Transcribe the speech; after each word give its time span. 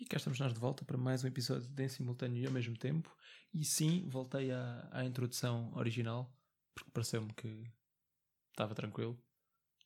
E 0.00 0.06
cá 0.06 0.16
estamos 0.16 0.40
nós 0.40 0.54
de 0.54 0.58
volta 0.58 0.82
para 0.82 0.96
mais 0.96 1.22
um 1.22 1.26
episódio 1.26 1.68
de 1.68 1.84
em 1.84 1.86
simultâneo 1.86 2.42
e 2.42 2.46
ao 2.46 2.52
mesmo 2.52 2.74
tempo. 2.74 3.14
E 3.52 3.62
sim, 3.66 4.08
voltei 4.08 4.50
à, 4.50 4.88
à 4.90 5.04
introdução 5.04 5.70
original, 5.76 6.34
porque 6.74 6.90
pareceu-me 6.90 7.30
que 7.34 7.70
estava 8.48 8.74
tranquilo. 8.74 9.22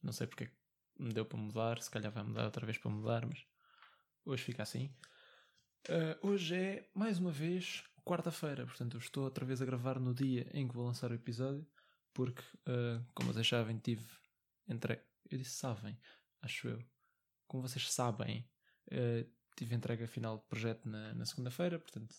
Não 0.00 0.12
sei 0.12 0.28
porque 0.28 0.44
é 0.44 0.50
me 0.96 1.12
deu 1.12 1.26
para 1.26 1.36
mudar, 1.36 1.82
se 1.82 1.90
calhar 1.90 2.12
vai 2.12 2.22
mudar 2.22 2.44
outra 2.44 2.64
vez 2.64 2.78
para 2.78 2.92
mudar, 2.92 3.26
mas 3.26 3.44
hoje 4.24 4.44
fica 4.44 4.62
assim. 4.62 4.94
Uh, 5.88 6.28
hoje 6.28 6.54
é, 6.54 6.88
mais 6.94 7.18
uma 7.18 7.32
vez, 7.32 7.82
quarta-feira, 8.04 8.64
portanto 8.66 8.94
eu 8.94 9.00
estou 9.00 9.24
outra 9.24 9.44
vez 9.44 9.60
a 9.60 9.66
gravar 9.66 9.98
no 9.98 10.14
dia 10.14 10.48
em 10.54 10.68
que 10.68 10.74
vou 10.76 10.86
lançar 10.86 11.10
o 11.10 11.14
episódio, 11.14 11.66
porque, 12.12 12.40
uh, 12.68 13.04
como 13.14 13.32
vocês 13.32 13.48
sabem, 13.48 13.78
tive 13.78 14.06
entre. 14.68 15.02
Eu 15.28 15.38
disse 15.38 15.56
sabem, 15.56 15.98
acho 16.40 16.68
eu. 16.68 16.78
Como 17.48 17.66
vocês 17.66 17.90
sabem, 17.90 18.48
uh, 18.92 19.43
tive 19.56 19.74
entrega 19.74 20.06
final 20.06 20.38
de 20.38 20.44
projeto 20.44 20.88
na, 20.88 21.14
na 21.14 21.24
segunda-feira, 21.24 21.78
portanto 21.78 22.14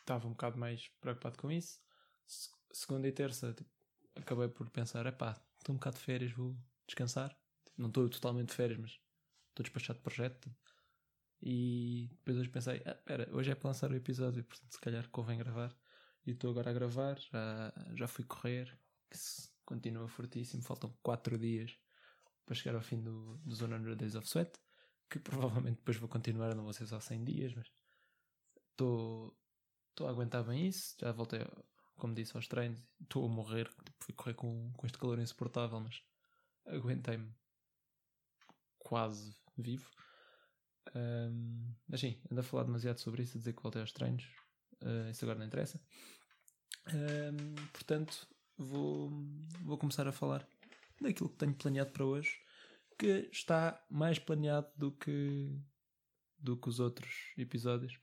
estava 0.00 0.26
um 0.26 0.30
bocado 0.30 0.58
mais 0.58 0.88
preocupado 1.00 1.36
com 1.38 1.50
isso. 1.50 1.80
Se, 2.26 2.50
segunda 2.72 3.06
e 3.06 3.12
terça 3.12 3.52
tipo, 3.52 3.70
acabei 4.16 4.48
por 4.48 4.68
pensar: 4.70 5.06
é 5.06 5.12
pá, 5.12 5.40
estou 5.58 5.74
um 5.74 5.78
bocado 5.78 5.96
de 5.96 6.02
férias, 6.02 6.32
vou 6.32 6.56
descansar. 6.86 7.36
Não 7.76 7.88
estou 7.88 8.08
totalmente 8.08 8.48
de 8.48 8.54
férias, 8.54 8.78
mas 8.78 8.90
estou 9.50 9.62
despachado 9.62 9.98
de 9.98 10.02
projeto. 10.02 10.50
E 11.40 12.08
depois 12.10 12.38
hoje 12.38 12.48
pensei: 12.48 12.82
ah, 12.84 12.92
espera, 12.92 13.28
hoje 13.32 13.50
é 13.50 13.54
para 13.54 13.68
lançar 13.68 13.90
o 13.90 13.96
episódio, 13.96 14.42
portanto 14.44 14.72
se 14.72 14.80
calhar 14.80 15.08
convém 15.10 15.38
gravar. 15.38 15.76
E 16.26 16.32
estou 16.32 16.50
agora 16.50 16.70
a 16.70 16.72
gravar, 16.74 17.18
já, 17.18 17.72
já 17.94 18.06
fui 18.08 18.24
correr, 18.24 18.78
que 19.10 19.18
continua 19.64 20.08
fortíssimo, 20.08 20.62
faltam 20.62 20.94
4 21.02 21.38
dias 21.38 21.78
para 22.44 22.54
chegar 22.54 22.74
ao 22.74 22.82
fim 22.82 23.00
do, 23.00 23.38
do 23.38 23.54
Zona 23.54 23.78
Days 23.94 24.14
of 24.14 24.26
Sweat 24.26 24.58
que 25.10 25.18
provavelmente 25.20 25.78
depois 25.78 25.96
vou 25.96 26.08
continuar, 26.08 26.54
não 26.54 26.64
vou 26.64 26.72
ser 26.72 26.86
só 26.86 27.00
100 27.00 27.24
dias, 27.24 27.54
mas 27.54 27.66
estou 28.70 29.36
a 30.06 30.10
aguentar 30.10 30.44
bem 30.44 30.68
isso. 30.68 30.96
Já 31.00 31.12
voltei, 31.12 31.40
como 31.96 32.14
disse, 32.14 32.36
aos 32.36 32.46
treinos. 32.46 32.80
Estou 33.00 33.26
a 33.26 33.28
morrer, 33.28 33.68
tipo, 33.84 34.04
fui 34.04 34.14
correr 34.14 34.34
com, 34.34 34.72
com 34.72 34.86
este 34.86 34.98
calor 34.98 35.18
insuportável, 35.18 35.80
mas 35.80 36.02
aguentei-me 36.66 37.34
quase 38.78 39.34
vivo. 39.56 39.90
Um, 40.94 41.74
mas 41.86 42.00
sim, 42.00 42.20
ando 42.30 42.40
a 42.40 42.44
falar 42.44 42.64
demasiado 42.64 42.98
sobre 42.98 43.22
isso, 43.22 43.36
a 43.36 43.38
dizer 43.38 43.52
que 43.52 43.62
voltei 43.62 43.80
aos 43.80 43.92
treinos. 43.92 44.24
Uh, 44.82 45.10
isso 45.10 45.24
agora 45.24 45.38
não 45.38 45.46
interessa. 45.46 45.80
Um, 46.86 47.54
portanto, 47.72 48.26
vou, 48.56 49.10
vou 49.62 49.76
começar 49.76 50.06
a 50.06 50.12
falar 50.12 50.46
daquilo 51.00 51.28
que 51.28 51.36
tenho 51.36 51.54
planeado 51.54 51.90
para 51.90 52.04
hoje 52.04 52.40
que 52.98 53.28
está 53.32 53.84
mais 53.88 54.18
planeado 54.18 54.68
do 54.76 54.92
que 54.92 55.56
do 56.38 56.56
que 56.56 56.68
os 56.68 56.78
outros 56.80 57.32
episódios. 57.36 57.98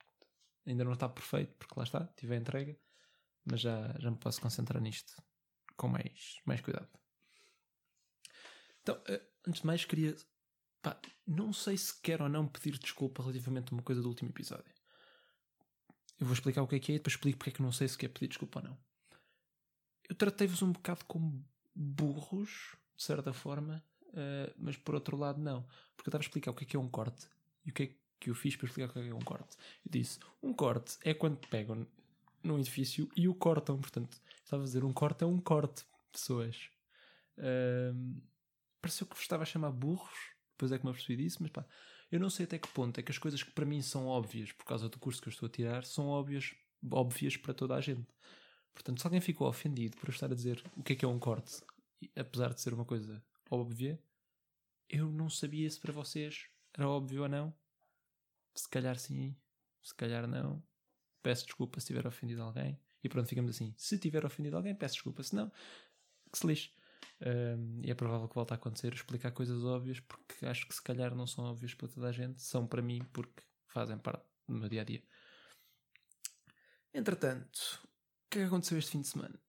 Ainda 0.66 0.84
não 0.84 0.94
está 0.94 1.08
perfeito, 1.08 1.54
porque 1.58 1.74
lá 1.78 1.84
está, 1.84 2.06
tive 2.18 2.34
a 2.34 2.38
entrega, 2.38 2.78
mas 3.46 3.62
já, 3.62 3.96
já 4.00 4.12
me 4.12 4.18
posso 4.18 4.42
concentrar 4.42 4.82
nisto 4.82 5.14
com 5.78 5.88
mais, 5.88 6.42
mais 6.46 6.60
cuidado. 6.62 6.90
Então, 8.82 9.02
eh, 9.08 9.22
antes 9.48 9.62
de 9.62 9.68
mais, 9.68 9.86
queria. 9.86 10.16
Pá, 10.82 11.00
não 11.26 11.54
sei 11.54 11.78
se 11.78 12.00
quero 12.02 12.24
ou 12.24 12.30
não 12.30 12.48
pedir 12.48 12.78
desculpa 12.78 13.22
relativamente 13.22 13.72
a 13.72 13.76
uma 13.76 13.84
coisa 13.84 14.02
do 14.02 14.08
último 14.08 14.30
episódio. 14.30 14.74
Eu 16.20 16.28
vou 16.28 16.34
explicar 16.34 16.62
o 16.62 16.68
que 16.68 16.76
é 16.76 16.80
que 16.80 16.92
é 16.92 16.96
e 16.96 16.98
depois 17.00 17.14
explico 17.14 17.38
porque 17.38 17.50
é 17.52 17.54
que 17.54 17.62
não 17.62 17.72
sei 17.72 17.88
se 17.88 17.98
quer 17.98 18.10
pedir 18.10 18.28
desculpa 18.28 18.60
ou 18.60 18.66
não. 18.66 18.78
Eu 20.08 20.16
tratei-vos 20.16 20.62
um 20.62 20.72
bocado 20.72 21.04
como 21.06 21.44
burros, 21.74 22.78
de 22.96 23.04
certa 23.04 23.34
forma, 23.34 23.84
uh, 24.16 24.54
mas 24.58 24.78
por 24.78 24.96
outro 24.96 25.18
lado 25.18 25.40
não. 25.40 25.62
Porque 25.96 26.08
eu 26.08 26.12
estava 26.12 26.22
a 26.22 26.26
explicar 26.26 26.52
o 26.52 26.54
que 26.54 26.64
é 26.64 26.68
que 26.68 26.76
é 26.76 26.80
um 26.80 26.90
corte 26.90 27.28
e 27.66 27.70
o 27.70 27.74
que 27.74 27.84
é 27.84 27.96
que 28.20 28.30
eu 28.30 28.36
fiz 28.36 28.56
para 28.56 28.68
explicar 28.68 28.90
o 28.90 28.94
que 28.94 29.00
é, 29.00 29.04
que 29.04 29.10
é 29.10 29.16
um 29.16 29.20
corte. 29.20 29.58
Eu 29.86 29.92
disse: 29.92 30.20
um 30.42 30.54
corte 30.54 30.98
é 31.04 31.14
quando 31.14 31.38
pegam 31.48 31.86
num 32.44 32.60
edifício 32.60 33.10
e 33.16 33.28
o 33.28 33.36
cortam. 33.36 33.80
Portanto, 33.80 34.20
estava 34.44 34.64
a 34.64 34.66
dizer: 34.66 34.84
um 34.84 34.94
corte 34.94 35.24
é 35.24 35.28
um 35.28 35.40
corte, 35.40 35.86
pessoas. 36.12 36.70
Uh, 37.38 38.22
pareceu 38.82 39.08
que 39.08 39.18
estava 39.18 39.44
a 39.44 39.46
chamar 39.46 39.72
burros, 39.72 40.36
depois 40.52 40.72
é 40.72 40.78
que 40.78 40.86
me 40.86 40.92
apercebi 40.92 41.24
disso, 41.24 41.40
mas 41.42 41.52
pá, 41.52 41.66
eu 42.12 42.20
não 42.20 42.30
sei 42.30 42.46
até 42.46 42.58
que 42.58 42.68
ponto 42.68 43.00
é 43.00 43.04
que 43.04 43.12
as 43.12 43.18
coisas 43.18 43.42
que 43.42 43.52
para 43.52 43.66
mim 43.66 43.82
são 43.82 44.06
óbvias 44.08 44.52
por 44.52 44.64
causa 44.64 44.88
do 44.88 45.00
curso 45.00 45.22
que 45.22 45.28
eu 45.28 45.32
estou 45.32 45.48
a 45.48 45.50
tirar 45.50 45.84
são 45.84 46.08
óbvias, 46.08 46.54
óbvias 46.92 47.36
para 47.36 47.54
toda 47.54 47.76
a 47.76 47.82
gente. 47.82 48.08
Portanto, 48.74 49.02
se 49.02 49.08
alguém 49.08 49.22
ficou 49.22 49.48
ofendido 49.48 49.98
por 49.98 50.10
eu 50.10 50.14
estar 50.14 50.32
a 50.32 50.36
dizer 50.36 50.64
o 50.78 50.84
que 50.84 50.94
é 50.94 50.96
que 50.96 51.04
é 51.04 51.08
um 51.08 51.18
corte, 51.18 51.62
apesar 52.16 52.54
de 52.54 52.62
ser 52.62 52.74
uma 52.74 52.86
coisa 52.86 53.24
óbvia, 53.50 54.02
eu 54.90 55.12
não 55.12 55.30
sabia 55.30 55.70
se 55.70 55.80
para 55.80 55.94
vocês 55.94 56.48
era 56.74 56.90
óbvio 56.90 57.24
ou 57.24 57.30
não. 57.30 57.54
Se 58.54 58.70
calhar 58.70 58.98
sim, 58.98 59.36
se 59.82 59.94
calhar 59.96 60.28
não. 60.28 60.62
Peço 61.24 61.46
desculpa 61.46 61.80
se 61.80 61.88
tiver 61.88 62.06
ofendido 62.06 62.42
alguém. 62.42 62.80
E 63.04 63.10
pronto, 63.10 63.28
ficamos 63.28 63.52
assim. 63.52 63.74
Se 63.78 63.98
tiver 63.98 64.26
ofendido 64.26 64.58
alguém, 64.58 64.76
peço 64.76 64.96
desculpa. 64.96 65.24
Se 65.24 65.36
não, 65.36 65.52
que 66.32 66.38
se 66.38 66.48
lixe. 66.48 66.72
Um, 67.22 67.82
e 67.82 67.90
é 67.90 67.96
provável 67.96 68.28
que 68.28 68.36
volte 68.36 68.52
a 68.52 68.56
acontecer 68.56 68.94
explicar 68.94 69.32
coisas 69.32 69.64
óbvias 69.64 70.02
porque 70.02 70.46
acho 70.46 70.68
que 70.68 70.76
se 70.76 70.82
calhar 70.82 71.16
não 71.16 71.26
são 71.26 71.46
óbvias 71.46 71.74
para 71.74 71.88
toda 71.88 72.10
a 72.10 72.12
gente, 72.12 72.42
são 72.42 72.68
para 72.68 72.82
mim 72.82 73.00
porque 73.14 73.42
fazem 73.68 73.98
parte 73.98 74.26
do 74.48 74.56
meu 74.56 74.68
dia 74.68 74.82
a 74.82 74.84
dia. 74.84 75.02
Entretanto, 76.94 77.82
o 78.26 78.30
que 78.30 78.40
é 78.40 78.42
que 78.42 78.48
aconteceu 78.48 78.78
este 78.78 78.92
fim 78.92 79.02
de 79.02 79.08
semana? 79.08 79.40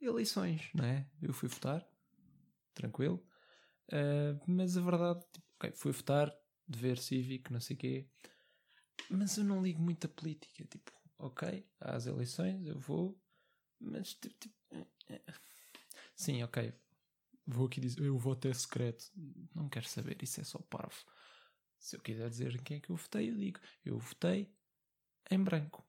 Eleições, 0.00 0.70
não 0.74 0.84
é? 0.84 1.08
Eu 1.20 1.32
fui 1.32 1.48
votar, 1.48 1.84
tranquilo. 2.74 3.26
Uh, 3.92 4.40
mas 4.46 4.76
a 4.76 4.80
verdade, 4.80 5.24
tipo, 5.32 5.46
okay, 5.56 5.72
fui 5.72 5.92
votar, 5.92 6.34
dever 6.66 6.98
cívico, 6.98 7.52
não 7.52 7.60
sei 7.60 7.76
o 7.76 7.78
quê. 7.78 8.08
Mas 9.10 9.36
eu 9.36 9.44
não 9.44 9.62
ligo 9.62 9.80
muito 9.80 10.06
a 10.06 10.10
política. 10.10 10.64
Tipo, 10.64 10.92
ok, 11.18 11.66
às 11.80 12.06
eleições 12.06 12.66
eu 12.66 12.78
vou, 12.78 13.20
mas 13.80 14.14
tipo. 14.14 14.34
tipo 14.38 14.54
é, 15.08 15.14
é. 15.14 15.22
Sim, 16.14 16.42
ok. 16.42 16.72
Vou 17.46 17.66
aqui 17.66 17.80
dizer, 17.80 18.02
eu 18.02 18.18
voto 18.18 18.48
é 18.48 18.54
secreto. 18.54 19.04
Não 19.54 19.68
quero 19.68 19.88
saber, 19.88 20.20
isso 20.22 20.40
é 20.40 20.44
só 20.44 20.58
parvo. 20.58 21.04
Se 21.78 21.96
eu 21.96 22.00
quiser 22.00 22.28
dizer 22.28 22.54
em 22.54 22.62
quem 22.62 22.78
é 22.78 22.80
que 22.80 22.90
eu 22.90 22.96
votei, 22.96 23.30
eu 23.30 23.36
digo. 23.36 23.60
Eu 23.84 23.98
votei 23.98 24.52
em 25.30 25.42
branco. 25.42 25.86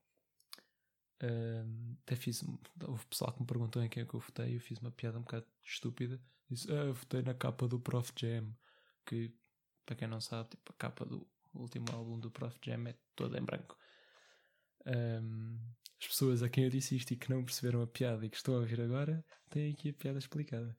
Uh, 1.24 1.98
até 2.04 2.16
fiz. 2.16 2.44
Houve 2.84 3.06
pessoal 3.08 3.34
que 3.34 3.42
me 3.42 3.48
perguntou 3.48 3.82
em 3.82 3.90
quem 3.90 4.04
é 4.04 4.06
que 4.06 4.14
eu 4.14 4.20
votei. 4.20 4.56
Eu 4.56 4.60
fiz 4.60 4.78
uma 4.80 4.92
piada 4.92 5.18
um 5.18 5.24
bocado 5.24 5.48
estúpida. 5.64 6.22
Disse, 6.50 6.72
ah, 6.72 6.92
votei 6.92 7.22
na 7.22 7.34
capa 7.34 7.68
do 7.68 7.80
Prof 7.80 8.12
Jam. 8.16 8.56
Que, 9.06 9.34
para 9.86 9.96
quem 9.96 10.08
não 10.08 10.22
sabe, 10.22 10.50
tipo, 10.50 10.72
a 10.72 10.76
capa 10.76 11.06
do 11.06 11.28
último 11.54 11.86
álbum 11.92 12.20
do 12.20 12.32
Prof 12.32 12.58
Jam 12.64 12.88
é 12.88 12.96
toda 13.16 13.38
em 13.38 13.44
branco. 13.44 13.78
Um, 14.86 15.60
as 16.00 16.08
pessoas 16.08 16.44
a 16.44 16.50
quem 16.50 16.64
eu 16.64 16.70
disse 16.70 16.96
isto 16.96 17.12
e 17.12 17.18
que 17.18 17.30
não 17.30 17.44
perceberam 17.44 17.82
a 17.82 17.88
piada 17.88 18.26
e 18.26 18.30
que 18.30 18.38
estão 18.38 18.56
a 18.56 18.60
ouvir 18.60 18.80
agora, 18.80 19.26
têm 19.50 19.72
aqui 19.72 19.90
a 19.90 19.94
piada 19.94 20.20
explicada. 20.20 20.78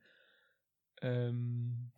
Um, 1.03 1.89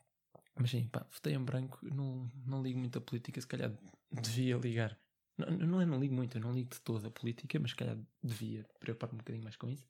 mas 0.55 0.69
sim, 0.71 0.87
pá, 0.87 1.05
votei 1.11 1.33
em 1.33 1.43
branco. 1.43 1.79
Não, 1.83 2.29
não 2.45 2.61
ligo 2.61 2.79
muito 2.79 2.97
a 2.97 3.01
política. 3.01 3.39
Se 3.39 3.47
calhar 3.47 3.71
devia 4.11 4.57
ligar. 4.57 4.97
Não, 5.37 5.49
não 5.49 5.81
é 5.81 5.85
não 5.85 5.99
ligo 5.99 6.13
muito, 6.13 6.37
eu 6.37 6.41
não 6.41 6.51
ligo 6.53 6.69
de 6.69 6.81
toda 6.81 7.07
a 7.07 7.11
política, 7.11 7.59
mas 7.59 7.71
se 7.71 7.77
calhar 7.77 7.97
devia 8.21 8.65
preocupar-me 8.79 9.15
um 9.15 9.17
bocadinho 9.19 9.43
mais 9.43 9.55
com 9.55 9.69
isso. 9.69 9.87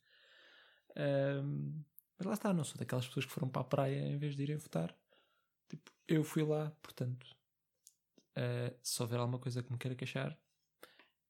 Um, 0.96 1.84
mas 2.22 2.28
lá 2.28 2.34
está, 2.36 2.54
não 2.54 2.64
sou 2.64 2.78
daquelas 2.78 3.08
pessoas 3.08 3.26
que 3.26 3.32
foram 3.32 3.50
para 3.50 3.64
a 3.64 3.66
praia 3.66 4.00
em 4.08 4.16
vez 4.16 4.36
de 4.36 4.44
irem 4.44 4.56
votar. 4.56 4.96
Tipo, 5.68 5.92
eu 6.08 6.24
fui 6.24 6.44
lá, 6.44 6.70
portanto, 6.80 7.26
uh, 8.38 8.78
se 8.84 9.02
houver 9.02 9.20
alguma 9.20 9.40
coisa 9.40 9.64
que 9.64 9.72
me 9.72 9.78
queira 9.80 9.96
queixar, 9.96 10.38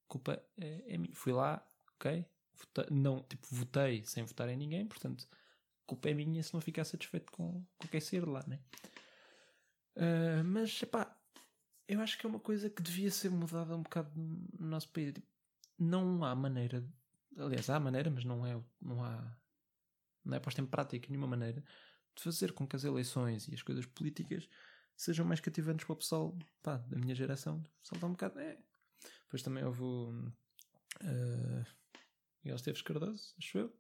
culpa 0.05 0.43
é, 0.57 0.93
é 0.93 0.97
minha. 0.97 1.15
Fui 1.15 1.31
lá, 1.31 1.65
ok? 1.95 2.25
Não, 2.89 3.23
tipo, 3.23 3.47
votei 3.51 4.03
sem 4.03 4.25
votar 4.25 4.49
em 4.49 4.57
ninguém, 4.57 4.85
portanto, 4.85 5.25
culpa 5.87 6.09
é 6.09 6.13
minha 6.13 6.43
se 6.43 6.53
não 6.53 6.59
ficar 6.59 6.83
satisfeito 6.83 7.31
com, 7.31 7.65
com 7.77 7.87
quem 7.87 8.01
sair 8.01 8.25
de 8.25 8.29
lá, 8.29 8.43
né? 8.45 8.59
Uh, 9.95 10.43
mas, 10.43 10.83
pá, 10.83 11.17
eu 11.87 12.01
acho 12.01 12.17
que 12.17 12.25
é 12.25 12.29
uma 12.29 12.39
coisa 12.39 12.69
que 12.69 12.83
devia 12.83 13.11
ser 13.11 13.29
mudada 13.31 13.77
um 13.77 13.83
bocado 13.83 14.11
no 14.13 14.67
nosso 14.67 14.89
país. 14.89 15.13
Tipo, 15.13 15.27
não 15.79 16.21
há 16.25 16.35
maneira, 16.35 16.85
aliás, 17.37 17.69
há 17.69 17.79
maneira, 17.79 18.11
mas 18.11 18.25
não 18.25 18.45
é, 18.45 18.61
não 18.81 19.01
há 19.01 19.40
não 20.23 20.37
é 20.37 20.39
posta 20.39 20.61
em 20.61 20.65
prática 20.65 21.05
de 21.05 21.11
nenhuma 21.11 21.27
maneira, 21.27 21.63
de 22.15 22.23
fazer 22.23 22.53
com 22.53 22.67
que 22.67 22.75
as 22.75 22.83
eleições 22.83 23.47
e 23.47 23.53
as 23.53 23.61
coisas 23.61 23.85
políticas 23.85 24.47
sejam 24.95 25.25
mais 25.25 25.39
cativantes 25.39 25.85
para 25.85 25.93
o 25.93 25.97
pessoal 25.97 26.37
pá, 26.61 26.77
da 26.77 26.97
minha 26.97 27.15
geração. 27.15 27.57
O 27.57 27.81
pessoal 27.81 28.09
um 28.09 28.13
bocado. 28.13 28.39
É. 28.39 28.57
Depois 29.23 29.41
também 29.41 29.63
houve 29.63 29.81
o 29.81 30.09
uh, 31.01 31.65
Miguel 32.43 32.55
Esteves 32.55 32.81
Cardoso, 32.81 33.33
acho 33.37 33.57
eu, 33.57 33.75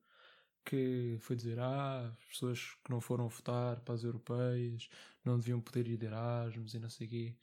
que 0.65 1.17
foi 1.19 1.35
dizer: 1.35 1.59
Ah, 1.59 2.15
as 2.17 2.25
pessoas 2.25 2.75
que 2.83 2.89
não 2.89 3.01
foram 3.01 3.27
votar 3.27 3.81
para 3.81 3.93
as 3.93 4.03
europeias 4.03 4.89
não 5.23 5.37
deviam 5.37 5.61
poder 5.61 5.87
ir 5.87 5.97
de 5.97 6.05
Erasmus 6.05 6.73
e 6.73 6.79
não 6.79 6.89
sei 6.89 7.07
o 7.07 7.09
quê. 7.09 7.35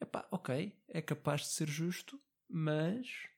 Epá, 0.00 0.28
ok, 0.30 0.76
é 0.88 1.02
capaz 1.02 1.42
de 1.42 1.48
ser 1.48 1.68
justo, 1.68 2.20
mas 2.48 3.28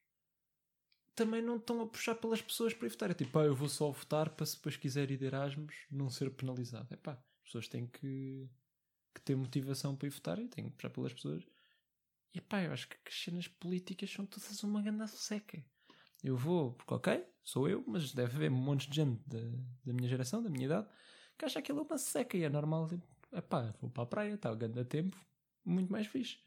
também 1.20 1.42
não 1.42 1.56
estão 1.56 1.82
a 1.82 1.86
puxar 1.86 2.14
pelas 2.14 2.40
pessoas 2.40 2.72
para 2.72 2.86
ir 2.86 2.90
votar. 2.90 3.10
É 3.10 3.14
tipo, 3.14 3.38
ah, 3.38 3.44
eu 3.44 3.54
vou 3.54 3.68
só 3.68 3.90
votar 3.90 4.30
para 4.30 4.46
se 4.46 4.56
depois 4.56 4.78
quiser 4.78 5.10
ir 5.10 5.18
de 5.18 5.26
Erasmus 5.26 5.74
não 5.90 6.08
ser 6.08 6.30
penalizado. 6.30 6.88
É 6.90 6.96
pá, 6.96 7.12
as 7.12 7.44
pessoas 7.44 7.68
têm 7.68 7.86
que, 7.86 8.48
que 9.14 9.20
ter 9.20 9.36
motivação 9.36 9.94
para 9.94 10.06
ir 10.06 10.10
votar 10.10 10.38
e 10.38 10.48
têm 10.48 10.64
que 10.64 10.70
puxar 10.70 10.88
pelas 10.88 11.12
pessoas. 11.12 11.46
E 12.32 12.40
pá, 12.40 12.62
eu 12.62 12.72
acho 12.72 12.88
que 12.88 12.96
as 13.06 13.22
cenas 13.22 13.46
políticas 13.46 14.10
são 14.10 14.24
todas 14.24 14.62
uma 14.62 14.80
grande 14.80 15.06
seca. 15.08 15.62
Eu 16.24 16.38
vou, 16.38 16.72
porque 16.72 16.94
ok, 16.94 17.26
sou 17.42 17.68
eu, 17.68 17.84
mas 17.86 18.14
deve 18.14 18.34
haver 18.36 18.50
um 18.50 18.54
monte 18.54 18.88
de 18.88 18.96
gente 18.96 19.20
da, 19.26 19.40
da 19.84 19.92
minha 19.92 20.08
geração, 20.08 20.42
da 20.42 20.48
minha 20.48 20.64
idade, 20.64 20.88
que 21.36 21.44
acha 21.44 21.58
aquilo 21.58 21.82
uma 21.82 21.98
seca 21.98 22.34
e 22.34 22.44
é 22.44 22.48
normal. 22.48 22.88
Tipo, 22.88 23.06
epá, 23.36 23.74
vou 23.78 23.90
para 23.90 24.04
a 24.04 24.06
praia, 24.06 24.34
está 24.34 24.54
grande 24.54 24.84
tempo, 24.86 25.18
muito 25.66 25.92
mais 25.92 26.06
fixe. 26.06 26.38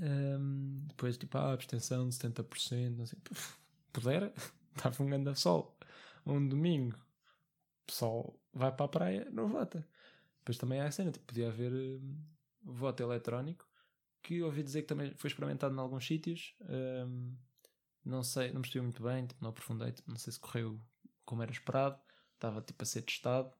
Um, 0.00 0.84
depois, 0.88 1.16
tipo, 1.16 1.38
a 1.38 1.52
abstenção 1.52 2.08
de 2.08 2.14
70%, 2.16 2.96
não 2.96 3.06
sei, 3.06 3.18
pudera, 3.92 4.32
estava 4.76 5.02
um 5.02 5.06
grande 5.06 5.38
sol, 5.38 5.76
um 6.24 6.46
domingo, 6.46 6.96
o 6.96 7.86
pessoal 7.86 8.38
vai 8.52 8.72
para 8.72 8.86
a 8.86 8.88
praia, 8.88 9.28
não 9.32 9.48
vota. 9.48 9.86
Depois 10.38 10.58
também 10.58 10.80
há 10.80 10.86
a 10.86 10.90
cena, 10.90 11.10
tipo, 11.10 11.26
podia 11.26 11.48
haver 11.48 11.72
um, 11.72 12.16
voto 12.62 13.02
eletrónico, 13.02 13.66
que 14.22 14.42
ouvi 14.42 14.62
dizer 14.62 14.82
que 14.82 14.88
também 14.88 15.14
foi 15.14 15.28
experimentado 15.28 15.74
em 15.74 15.78
alguns 15.78 16.06
sítios. 16.06 16.54
Um, 16.60 17.36
não 18.04 18.22
sei, 18.22 18.48
não 18.52 18.60
me 18.60 18.66
estive 18.66 18.82
muito 18.82 19.02
bem, 19.02 19.26
tipo, 19.26 19.42
não 19.42 19.50
aprofundei, 19.50 19.92
tipo, 19.92 20.10
não 20.10 20.18
sei 20.18 20.32
se 20.32 20.40
correu 20.40 20.80
como 21.24 21.42
era 21.42 21.50
esperado, 21.50 21.98
estava 22.34 22.60
tipo 22.60 22.82
a 22.82 22.86
ser 22.86 23.02
testado, 23.02 23.52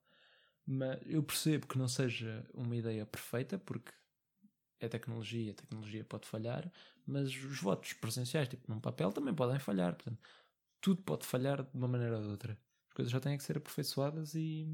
mas 0.64 1.00
eu 1.04 1.22
percebo 1.22 1.66
que 1.66 1.78
não 1.78 1.88
seja 1.88 2.48
uma 2.54 2.76
ideia 2.76 3.04
perfeita, 3.06 3.58
porque 3.58 3.92
é 4.80 4.88
tecnologia, 4.88 5.52
a 5.52 5.54
tecnologia 5.54 6.04
pode 6.04 6.26
falhar, 6.26 6.70
mas 7.06 7.28
os 7.28 7.60
votos 7.60 7.92
presenciais, 7.94 8.48
tipo 8.48 8.70
num 8.70 8.80
papel, 8.80 9.12
também 9.12 9.34
podem 9.34 9.58
falhar, 9.58 9.94
portanto, 9.94 10.20
tudo 10.80 11.02
pode 11.02 11.26
falhar 11.26 11.62
de 11.62 11.76
uma 11.76 11.88
maneira 11.88 12.16
ou 12.16 12.22
de 12.22 12.28
outra. 12.28 12.58
As 12.88 12.94
coisas 12.94 13.12
já 13.12 13.20
têm 13.20 13.36
que 13.36 13.44
ser 13.44 13.56
aperfeiçoadas 13.56 14.34
e 14.34 14.66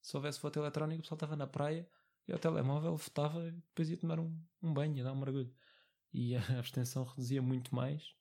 se 0.00 0.16
houvesse 0.16 0.40
voto 0.40 0.58
eletrónico, 0.58 1.00
o 1.00 1.02
pessoal 1.02 1.16
estava 1.16 1.36
na 1.36 1.46
praia 1.46 1.88
e 2.26 2.32
ao 2.32 2.38
telemóvel 2.38 2.96
votava 2.96 3.46
e 3.46 3.52
depois 3.52 3.90
ia 3.90 3.96
tomar 3.96 4.18
um, 4.18 4.36
um 4.62 4.72
banho, 4.72 4.96
ia 4.96 5.04
dar 5.04 5.12
um 5.12 5.20
mergulho. 5.20 5.54
E 6.12 6.36
a 6.36 6.40
abstenção 6.58 7.04
reduzia 7.04 7.40
muito 7.40 7.74
mais 7.74 8.14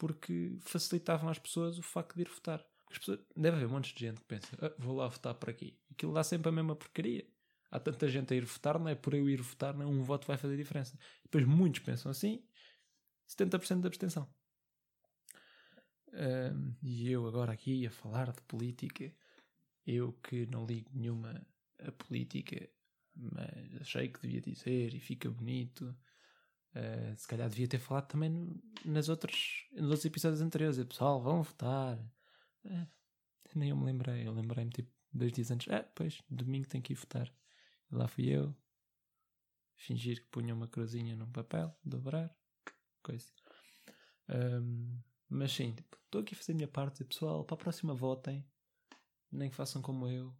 porque 0.00 0.56
facilitavam 0.60 1.28
às 1.28 1.38
pessoas 1.38 1.78
o 1.78 1.82
facto 1.82 2.14
de 2.16 2.22
ir 2.22 2.28
votar. 2.28 2.64
As 2.90 2.96
pessoas, 2.96 3.20
deve 3.36 3.56
haver 3.58 3.66
um 3.66 3.72
monte 3.72 3.94
de 3.94 4.00
gente 4.00 4.18
que 4.20 4.26
pensa, 4.26 4.48
ah, 4.62 4.72
vou 4.78 4.96
lá 4.96 5.06
votar 5.06 5.34
por 5.34 5.50
aqui. 5.50 5.78
Aquilo 5.90 6.14
dá 6.14 6.24
sempre 6.24 6.48
a 6.48 6.52
mesma 6.52 6.74
porcaria. 6.74 7.26
Há 7.70 7.78
tanta 7.78 8.08
gente 8.08 8.32
a 8.34 8.36
ir 8.36 8.44
votar, 8.44 8.78
não 8.78 8.88
é 8.88 8.94
por 8.94 9.14
eu 9.14 9.28
ir 9.28 9.40
votar, 9.40 9.74
não, 9.74 9.90
um 9.90 10.02
voto 10.02 10.26
vai 10.26 10.36
fazer 10.36 10.56
diferença. 10.56 10.98
Depois 11.22 11.44
muitos 11.46 11.80
pensam 11.80 12.10
assim, 12.10 12.42
70% 13.28 13.80
de 13.80 13.86
abstenção. 13.86 14.28
E 16.82 17.10
eu 17.10 17.26
agora 17.26 17.52
aqui 17.52 17.86
a 17.86 17.90
falar 17.90 18.32
de 18.32 18.42
política, 18.42 19.12
eu 19.86 20.12
que 20.14 20.46
não 20.46 20.66
ligo 20.66 20.90
nenhuma 20.92 21.46
a 21.78 21.92
política, 21.92 22.68
mas 23.14 23.80
achei 23.80 24.08
que 24.08 24.20
devia 24.20 24.40
dizer 24.40 24.94
e 24.94 25.00
fica 25.00 25.30
bonito. 25.30 25.96
Uh, 26.74 27.16
se 27.16 27.26
calhar 27.26 27.48
devia 27.48 27.66
ter 27.66 27.78
falado 27.78 28.06
também 28.06 28.48
nas 28.84 29.08
outras, 29.08 29.64
nos 29.72 29.90
outros 29.90 30.04
episódios 30.04 30.40
anteriores. 30.40 30.78
E, 30.78 30.84
pessoal, 30.84 31.20
vão 31.20 31.42
votar. 31.42 31.98
Uh, 32.64 32.86
nem 33.54 33.70
eu 33.70 33.76
me 33.76 33.84
lembrei. 33.84 34.26
Eu 34.26 34.32
lembrei-me 34.32 34.70
tipo 34.70 34.90
dois 35.12 35.32
dias 35.32 35.50
antes. 35.50 35.72
Ah, 35.72 35.84
pois, 35.94 36.22
domingo 36.30 36.68
tem 36.68 36.80
que 36.80 36.92
ir 36.92 36.96
votar. 36.96 37.32
Lá 37.90 38.06
fui 38.06 38.28
eu. 38.28 38.54
Fingir 39.76 40.22
que 40.22 40.28
punha 40.30 40.54
uma 40.54 40.68
cruzinha 40.68 41.16
num 41.16 41.30
papel, 41.30 41.74
dobrar, 41.82 42.34
coisa. 43.02 43.32
Um, 44.28 45.02
mas 45.28 45.52
sim, 45.52 45.72
tipo, 45.72 45.96
estou 46.04 46.20
aqui 46.20 46.34
a 46.34 46.36
fazer 46.36 46.52
a 46.52 46.54
minha 46.56 46.68
parte. 46.68 47.04
Pessoal, 47.04 47.44
para 47.44 47.54
a 47.54 47.58
próxima 47.58 47.94
votem. 47.94 48.46
Nem 49.32 49.48
que 49.48 49.56
façam 49.56 49.80
como 49.80 50.06
eu. 50.06 50.36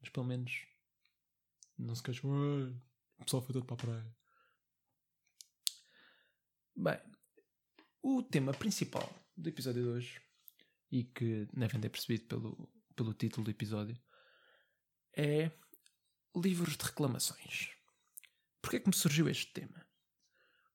Mas 0.00 0.10
pelo 0.10 0.26
menos 0.26 0.66
não 1.78 1.94
se 1.94 2.02
queixam. 2.02 2.30
O 3.18 3.24
pessoal 3.24 3.42
foi 3.42 3.52
todo 3.52 3.64
para 3.64 3.74
a 3.74 3.78
praia. 3.78 4.16
Bem, 6.74 7.00
o 8.02 8.22
tema 8.22 8.52
principal 8.52 9.10
do 9.36 9.48
episódio 9.48 9.82
de 9.82 9.88
hoje, 9.88 10.20
e 10.90 11.04
que 11.04 11.46
devem 11.52 11.80
ter 11.80 11.88
percebido 11.88 12.26
pelo, 12.26 12.72
pelo 12.94 13.14
título 13.14 13.44
do 13.44 13.50
episódio, 13.50 13.98
é 15.16 15.50
livros 16.36 16.76
de 16.76 16.84
reclamações. 16.84 17.70
Porquê 18.60 18.76
é 18.76 18.80
que 18.80 18.88
me 18.88 18.94
surgiu 18.94 19.28
este 19.28 19.52
tema? 19.52 19.86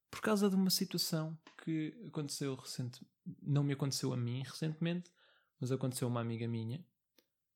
Por 0.10 0.22
causa 0.22 0.50
de 0.50 0.56
uma 0.56 0.70
situação 0.70 1.38
que 1.64 1.94
aconteceu 2.08 2.56
recente, 2.56 3.06
não 3.42 3.64
me 3.64 3.74
aconteceu 3.74 4.12
a 4.12 4.18
mim 4.18 4.44
recentemente, 4.44 5.12
mas 5.60 5.72
aconteceu 5.72 6.08
a 6.08 6.12
uma 6.12 6.22
amiga 6.22 6.48
minha. 6.48 6.86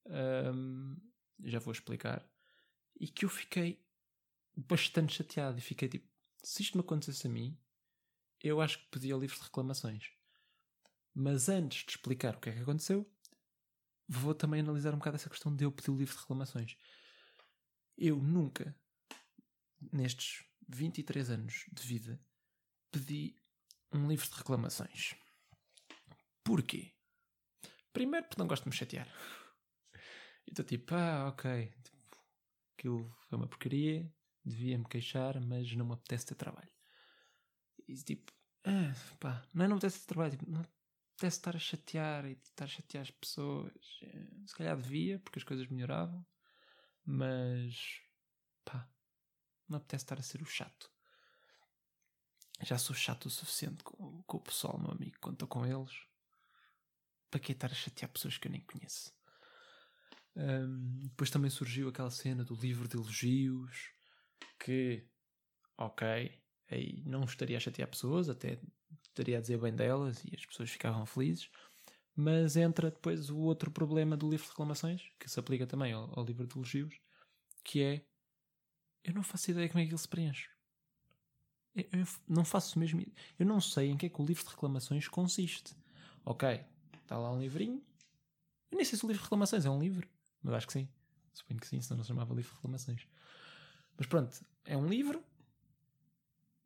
Um, 0.06 0.96
já 1.44 1.60
vou 1.60 1.72
explicar. 1.72 2.26
E 3.00 3.08
que 3.08 3.26
eu 3.26 3.30
fiquei 3.30 3.84
bastante 4.56 5.16
chateado 5.16 5.58
e 5.58 5.62
fiquei 5.62 5.90
tipo, 5.90 6.08
se 6.44 6.62
isto 6.62 6.78
me 6.78 6.82
acontecesse 6.82 7.28
a 7.28 7.30
mim, 7.30 7.58
eu 8.42 8.62
acho 8.62 8.80
que 8.80 8.90
pedia 8.92 9.18
o 9.18 9.20
livro 9.20 9.36
de 9.36 9.44
reclamações. 9.44 10.12
Mas 11.14 11.50
antes 11.50 11.84
de 11.86 11.92
explicar 11.92 12.36
o 12.36 12.40
que 12.40 12.50
é 12.50 12.54
que 12.54 12.62
aconteceu, 12.62 13.10
vou 14.08 14.36
também 14.36 14.62
analisar 14.62 14.94
um 14.94 14.98
bocado 14.98 15.16
essa 15.16 15.30
questão 15.30 15.56
de 15.56 15.64
eu 15.64 15.72
pedir 15.72 15.92
o 15.92 15.98
livro 15.98 16.14
de 16.14 16.22
reclamações. 16.22 16.78
Eu 17.98 18.18
nunca, 18.18 18.76
nestes 19.92 20.44
23 20.68 21.30
anos 21.30 21.66
de 21.72 21.84
vida, 21.84 22.20
pedi 22.92 23.36
um 23.92 24.08
livro 24.08 24.28
de 24.28 24.36
reclamações. 24.36 25.16
Porquê? 26.44 26.92
Primeiro 27.94 28.28
porque 28.28 28.42
não 28.42 28.48
gosto 28.48 28.64
de 28.64 28.70
me 28.70 28.76
chatear. 28.76 29.08
E 30.46 30.52
estou 30.52 30.66
tipo, 30.66 30.94
ah, 30.94 31.30
ok, 31.30 31.74
tipo, 31.84 32.18
aquilo 32.78 33.16
foi 33.28 33.38
uma 33.38 33.48
porcaria, 33.48 34.14
devia 34.44 34.78
me 34.78 34.86
queixar, 34.86 35.40
mas 35.40 35.74
não 35.76 35.86
me 35.86 35.94
apetece 35.94 36.28
ter 36.28 36.36
trabalho. 36.36 36.70
E 37.88 37.96
tipo, 37.96 38.32
ah, 38.66 38.94
pá, 39.20 39.48
não 39.54 39.66
é 39.66 39.68
não 39.68 39.76
me 39.76 39.80
apetece 39.80 40.06
trabalho, 40.06 40.32
tipo, 40.32 40.50
não 40.52 40.62
apetece 40.62 41.38
estar 41.38 41.56
a 41.56 41.60
chatear 41.60 42.26
e 42.26 42.34
estar 42.34 42.66
a 42.66 42.68
chatear 42.68 43.04
as 43.04 43.12
pessoas. 43.12 44.00
É, 44.04 44.46
se 44.46 44.56
calhar 44.56 44.76
devia, 44.80 45.20
porque 45.20 45.40
as 45.40 45.44
coisas 45.44 45.68
melhoravam, 45.68 46.26
mas 47.06 48.02
pá, 48.64 48.90
não 49.70 49.78
apetece 49.78 50.04
estar 50.04 50.20
a 50.20 50.24
ser 50.24 50.42
o 50.42 50.46
chato. 50.46 50.92
Já 52.64 52.78
sou 52.78 52.96
chato 52.96 53.26
o 53.26 53.30
suficiente 53.30 53.84
com, 53.84 54.24
com 54.24 54.38
o 54.38 54.42
pessoal, 54.42 54.80
meu 54.80 54.92
amigo, 54.92 55.18
conta 55.20 55.46
com 55.46 55.66
eles. 55.66 55.94
Para 57.30 57.40
que 57.40 57.52
estar 57.52 57.72
a 57.72 57.76
chatear 57.76 58.12
pessoas 58.12 58.38
que 58.38 58.48
eu 58.48 58.52
nem 58.52 58.62
conheço? 58.62 59.14
Um, 60.36 61.00
depois 61.04 61.30
também 61.30 61.50
surgiu 61.50 61.90
aquela 61.90 62.12
cena 62.12 62.44
do 62.44 62.56
livro 62.56 62.88
de 62.88 62.98
elogios 62.98 63.92
que, 64.60 65.08
ok, 65.78 66.42
aí 66.70 67.04
não 67.06 67.24
estaria 67.24 67.58
a 67.58 67.60
chatear 67.60 67.90
pessoas, 67.90 68.30
até 68.30 68.60
estaria 69.04 69.38
a 69.38 69.42
dizer 69.42 69.60
bem 69.60 69.76
delas 69.76 70.24
e 70.24 70.36
as 70.36 70.46
pessoas 70.46 70.70
ficavam 70.70 71.06
felizes. 71.06 71.50
Mas 72.16 72.56
entra 72.56 72.90
depois 72.90 73.30
o 73.30 73.38
outro 73.40 73.70
problema 73.70 74.16
do 74.16 74.30
livro 74.30 74.46
de 74.46 74.52
reclamações, 74.52 75.12
que 75.20 75.30
se 75.30 75.40
aplica 75.40 75.68
também 75.68 75.92
ao, 75.92 76.18
ao 76.18 76.26
livro 76.26 76.48
de 76.48 76.56
elogios, 76.56 77.00
que 77.64 77.82
é 77.82 78.06
eu 79.04 79.14
não 79.14 79.22
faço 79.22 79.52
ideia 79.52 79.68
como 79.68 79.82
é 79.82 79.86
que 79.86 79.92
ele 79.92 79.98
se 79.98 80.08
preenche. 80.08 80.50
Eu, 81.76 81.84
eu 81.92 82.06
não 82.28 82.46
faço 82.46 82.80
mesmo. 82.80 83.06
Eu 83.38 83.46
não 83.46 83.60
sei 83.60 83.90
em 83.90 83.98
que 83.98 84.06
é 84.06 84.10
que 84.10 84.22
o 84.22 84.26
livro 84.26 84.44
de 84.44 84.50
reclamações 84.50 85.08
consiste. 85.08 85.76
Ok, 86.24 86.64
está 87.02 87.18
lá 87.18 87.32
um 87.32 87.40
livrinho. 87.40 87.84
Eu 88.72 88.78
nem 88.78 88.86
sei 88.86 88.98
se 88.98 89.06
o 89.06 89.08
livro 89.08 89.22
de 89.22 89.26
reclamações 89.26 89.66
é 89.66 89.70
um 89.70 89.80
livro, 89.80 90.08
mas 90.42 90.56
acho 90.56 90.68
que 90.68 90.74
sim. 90.74 90.90
Suponho 91.34 91.60
que 91.60 91.68
sim, 91.68 91.82
senão 91.82 91.98
não 91.98 92.04
se 92.04 92.08
chamava 92.08 92.34
livro 92.34 92.50
de 92.50 92.56
reclamações. 92.56 93.08
Mas 93.98 94.08
pronto, 94.08 94.44
é 94.64 94.76
um 94.76 94.88
livro 94.88 95.24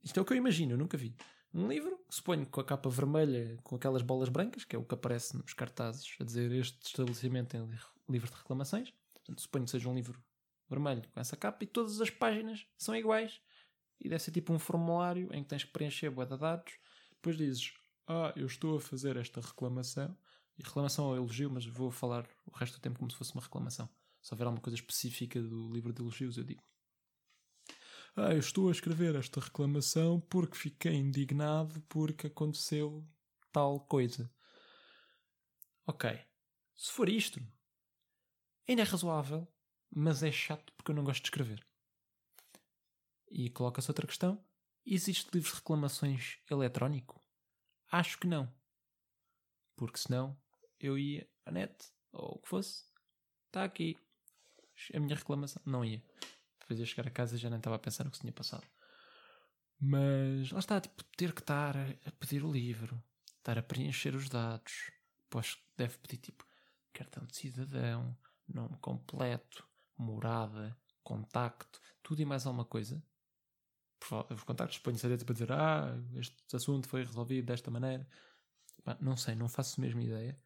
isto 0.04 0.18
é 0.20 0.22
o 0.22 0.26
que 0.26 0.34
eu 0.34 0.38
imagino, 0.38 0.74
eu 0.74 0.78
nunca 0.78 0.98
vi. 0.98 1.16
Um 1.54 1.68
livro, 1.68 1.99
suponho 2.10 2.46
com 2.46 2.60
a 2.60 2.64
capa 2.64 2.90
vermelha, 2.90 3.58
com 3.64 3.76
aquelas 3.76 4.02
bolas 4.02 4.30
brancas, 4.30 4.66
que 4.66 4.76
é 4.76 4.80
o 4.80 4.84
que 4.84 4.96
aparece 4.96 5.38
nos 5.38 5.54
cartazes 5.54 6.16
a 6.20 6.24
dizer 6.24 6.52
este 6.52 6.78
estabelecimento 6.86 7.50
tem 7.50 7.62
livro 8.10 8.30
de 8.30 8.36
reclamações. 8.36 8.92
Portanto, 9.14 9.42
suponho 9.42 9.66
que 9.66 9.72
seja 9.72 9.88
um 9.88 9.96
livro 9.96 10.22
vermelho 10.68 11.04
com 11.14 11.20
essa 11.20 11.38
capa 11.38 11.64
e 11.64 11.68
todas 11.68 12.02
as 12.02 12.10
páginas 12.10 12.66
são 12.78 12.96
iguais. 12.96 13.40
E 14.00 14.08
deve 14.08 14.24
ser 14.24 14.32
tipo 14.32 14.54
um 14.54 14.60
formulário 14.60 15.30
em 15.34 15.44
que 15.44 15.50
tens 15.50 15.64
que 15.64 15.72
preencher 15.72 16.10
boa 16.10 16.26
de 16.26 16.38
dados. 16.38 16.74
Depois 17.12 17.38
dizes, 17.38 17.74
ah, 18.08 18.34
eu 18.36 18.48
estou 18.48 18.78
a 18.78 18.82
fazer 18.82 19.18
esta 19.18 19.42
reclamação. 19.42 20.18
E 20.58 20.64
reclamação 20.64 21.06
ou 21.06 21.16
elogio, 21.16 21.50
mas 21.50 21.66
vou 21.66 21.92
falar 21.92 22.28
o 22.46 22.52
resto 22.52 22.78
do 22.78 22.82
tempo 22.82 23.00
como 23.00 23.12
se 23.12 23.18
fosse 23.18 23.34
uma 23.34 23.42
reclamação. 23.42 23.90
Se 24.22 24.34
houver 24.34 24.46
alguma 24.46 24.62
coisa 24.62 24.76
específica 24.76 25.42
do 25.42 25.72
livro 25.72 25.94
de 25.94 26.02
elogios, 26.02 26.38
eu 26.38 26.44
digo. 26.44 26.69
Ah, 28.22 28.34
eu 28.34 28.40
estou 28.40 28.68
a 28.68 28.72
escrever 28.74 29.16
esta 29.16 29.40
reclamação 29.40 30.20
porque 30.20 30.58
fiquei 30.58 30.94
indignado 30.94 31.80
porque 31.84 32.28
aconteceu 32.28 33.08
tal 33.50 33.80
coisa. 33.80 34.30
Ok. 35.88 36.20
Se 36.76 36.92
for 36.92 37.08
isto, 37.08 37.40
ainda 38.68 38.82
é 38.82 38.84
razoável, 38.84 39.48
mas 39.90 40.22
é 40.22 40.34
chato 40.34 40.74
porque 40.74 40.92
eu 40.92 40.96
não 40.96 41.06
gosto 41.06 41.22
de 41.22 41.28
escrever. 41.28 41.66
E 43.32 43.50
coloca-se 43.52 43.90
outra 43.90 44.06
questão: 44.06 44.46
existe 44.86 45.34
livro 45.34 45.52
de 45.52 45.56
reclamações 45.56 46.40
eletrónico? 46.52 47.24
Acho 47.90 48.20
que 48.20 48.28
não. 48.28 48.54
Porque 49.78 49.98
senão 49.98 50.38
eu 50.78 50.98
ia 50.98 51.26
à 51.46 51.52
net, 51.52 51.74
ou 52.12 52.36
o 52.36 52.40
que 52.40 52.50
fosse, 52.50 52.84
está 53.46 53.64
aqui 53.64 53.98
a 54.94 55.00
minha 55.00 55.16
reclamação. 55.16 55.62
Não 55.66 55.86
ia 55.86 56.04
depois 56.70 56.80
ia 56.80 56.86
chegar 56.86 57.08
a 57.08 57.12
casa 57.12 57.36
e 57.36 57.40
já 57.40 57.50
nem 57.50 57.58
estava 57.58 57.76
a 57.76 57.80
pensar 57.80 58.04
no 58.04 58.12
que 58.12 58.18
se 58.18 58.22
tinha 58.22 58.32
passado. 58.32 58.66
Mas 59.80 60.52
lá 60.52 60.60
está, 60.60 60.80
tipo, 60.80 61.04
ter 61.18 61.34
que 61.34 61.42
estar 61.42 61.76
a 61.76 62.12
pedir 62.20 62.44
o 62.44 62.52
livro, 62.52 63.02
estar 63.38 63.58
a 63.58 63.64
preencher 63.64 64.14
os 64.14 64.30
dados. 64.30 64.92
Pois 65.30 65.58
deve 65.76 65.98
pedir 65.98 66.18
tipo 66.18 66.46
cartão 66.94 67.26
de 67.26 67.36
cidadão, 67.36 68.16
nome 68.48 68.78
completo, 68.80 69.68
morada, 69.98 70.78
contacto, 71.04 71.82
tudo 72.04 72.22
e 72.22 72.26
mais 72.26 72.46
alguma 72.46 72.66
coisa. 72.66 73.02
Os 74.30 74.44
contactos 74.44 74.78
põem-se 74.80 75.06
a 75.06 75.18
para 75.18 75.34
dizer 75.34 75.52
ah, 75.52 75.98
este 76.16 76.56
assunto 76.56 76.88
foi 76.88 77.04
resolvido 77.04 77.46
desta 77.46 77.72
maneira. 77.72 78.08
não 79.00 79.18
sei, 79.18 79.36
não 79.36 79.50
faço 79.50 79.82
mesmo 79.82 80.02
ideia. 80.02 80.40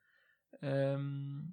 Um, 0.61 1.51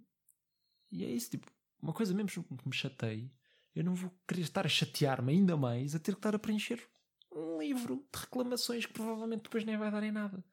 e 0.90 1.04
é 1.04 1.10
isso, 1.10 1.30
tipo, 1.30 1.50
uma 1.80 1.92
coisa 1.92 2.14
mesmo 2.14 2.44
que 2.44 2.68
me 2.68 2.74
chatei, 2.74 3.32
eu 3.74 3.84
não 3.84 3.94
vou 3.94 4.10
querer 4.26 4.42
estar 4.42 4.66
a 4.66 4.68
chatear-me 4.68 5.32
ainda 5.32 5.56
mais 5.56 5.94
a 5.94 5.98
ter 5.98 6.12
que 6.12 6.18
estar 6.18 6.34
a 6.34 6.38
preencher 6.38 6.86
um 7.32 7.58
livro 7.58 8.04
de 8.12 8.20
reclamações 8.20 8.86
que 8.86 8.92
provavelmente 8.92 9.44
depois 9.44 9.64
nem 9.64 9.76
vai 9.76 9.90
dar 9.90 10.02
em 10.02 10.12
nada. 10.12 10.44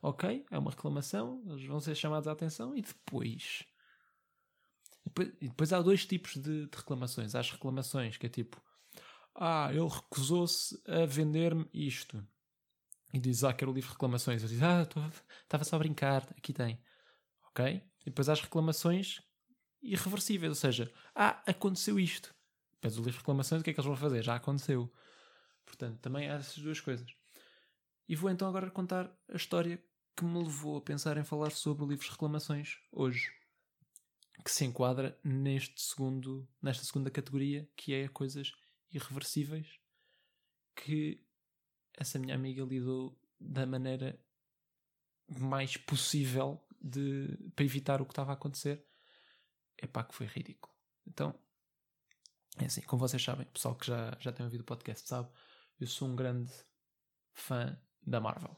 Ok, 0.00 0.44
é 0.50 0.58
uma 0.58 0.70
reclamação, 0.70 1.42
eles 1.46 1.64
vão 1.64 1.78
ser 1.80 1.94
chamados 1.94 2.26
à 2.26 2.32
atenção 2.32 2.76
e 2.76 2.82
depois. 2.82 3.64
Depois, 5.04 5.32
depois 5.40 5.72
há 5.72 5.80
dois 5.80 6.04
tipos 6.06 6.34
de, 6.34 6.66
de 6.66 6.76
reclamações. 6.76 7.34
Há 7.34 7.40
as 7.40 7.50
reclamações 7.50 8.16
que 8.16 8.26
é 8.26 8.28
tipo: 8.28 8.60
Ah, 9.34 9.68
ele 9.70 9.88
recusou-se 9.88 10.80
a 10.86 11.06
vender-me 11.06 11.68
isto. 11.72 12.26
E 13.12 13.20
diz: 13.20 13.44
Ah, 13.44 13.52
quero 13.52 13.70
o 13.70 13.74
livro 13.74 13.90
de 13.90 13.94
reclamações. 13.94 14.42
Eu 14.42 14.48
diz: 14.48 14.62
Ah, 14.62 14.82
estava 15.42 15.64
só 15.64 15.76
a 15.76 15.78
brincar, 15.78 16.22
aqui 16.36 16.52
tem. 16.52 16.82
Ok? 17.48 17.64
E 18.00 18.04
depois 18.06 18.28
há 18.28 18.32
as 18.32 18.40
reclamações 18.40 19.20
irreversíveis, 19.80 20.50
ou 20.50 20.56
seja, 20.56 20.92
ah, 21.14 21.42
aconteceu 21.46 21.98
isto. 21.98 22.34
Pedes 22.82 22.98
o 22.98 23.00
livro 23.00 23.12
de 23.12 23.18
reclamações, 23.18 23.60
o 23.60 23.64
que 23.64 23.70
é 23.70 23.72
que 23.72 23.78
eles 23.78 23.86
vão 23.86 23.96
fazer? 23.96 24.24
Já 24.24 24.34
aconteceu. 24.34 24.92
Portanto, 25.64 26.00
também 26.00 26.28
há 26.28 26.34
essas 26.34 26.58
duas 26.58 26.80
coisas. 26.80 27.06
E 28.08 28.16
vou 28.16 28.28
então 28.28 28.48
agora 28.48 28.68
contar 28.72 29.08
a 29.32 29.36
história 29.36 29.80
que 30.16 30.24
me 30.24 30.42
levou 30.42 30.78
a 30.78 30.82
pensar 30.82 31.16
em 31.16 31.22
falar 31.22 31.50
sobre 31.50 31.84
o 31.84 31.88
livro 31.88 32.04
de 32.04 32.10
reclamações 32.10 32.80
hoje. 32.90 33.32
Que 34.44 34.50
se 34.50 34.64
enquadra 34.64 35.16
neste 35.22 35.80
segundo, 35.80 36.48
nesta 36.60 36.84
segunda 36.84 37.08
categoria, 37.08 37.70
que 37.76 37.94
é 37.94 38.08
coisas 38.08 38.50
irreversíveis, 38.90 39.78
que 40.74 41.24
essa 41.94 42.18
minha 42.18 42.34
amiga 42.34 42.64
lidou 42.64 43.16
da 43.38 43.64
maneira 43.64 44.18
mais 45.28 45.76
possível 45.76 46.60
de, 46.80 47.38
para 47.54 47.64
evitar 47.64 48.02
o 48.02 48.04
que 48.04 48.10
estava 48.10 48.32
a 48.32 48.34
acontecer. 48.34 48.84
É 49.78 49.86
pá, 49.86 50.02
que 50.02 50.16
foi 50.16 50.26
ridículo. 50.26 50.74
Então, 51.06 51.38
é 52.58 52.66
assim, 52.66 52.82
como 52.82 53.00
vocês 53.00 53.22
sabem, 53.22 53.46
o 53.46 53.50
pessoal 53.50 53.74
que 53.74 53.86
já, 53.86 54.16
já 54.20 54.32
tem 54.32 54.44
ouvido 54.44 54.60
o 54.60 54.64
podcast 54.64 55.08
sabe, 55.08 55.28
eu 55.80 55.86
sou 55.86 56.08
um 56.08 56.16
grande 56.16 56.52
fã 57.32 57.78
da 58.06 58.20
Marvel, 58.20 58.56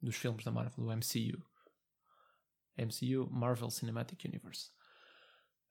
dos 0.00 0.16
filmes 0.16 0.44
da 0.44 0.50
Marvel, 0.50 0.84
do 0.84 0.90
MCU. 0.90 1.42
MCU, 2.76 3.30
Marvel 3.30 3.70
Cinematic 3.70 4.24
Universe. 4.24 4.70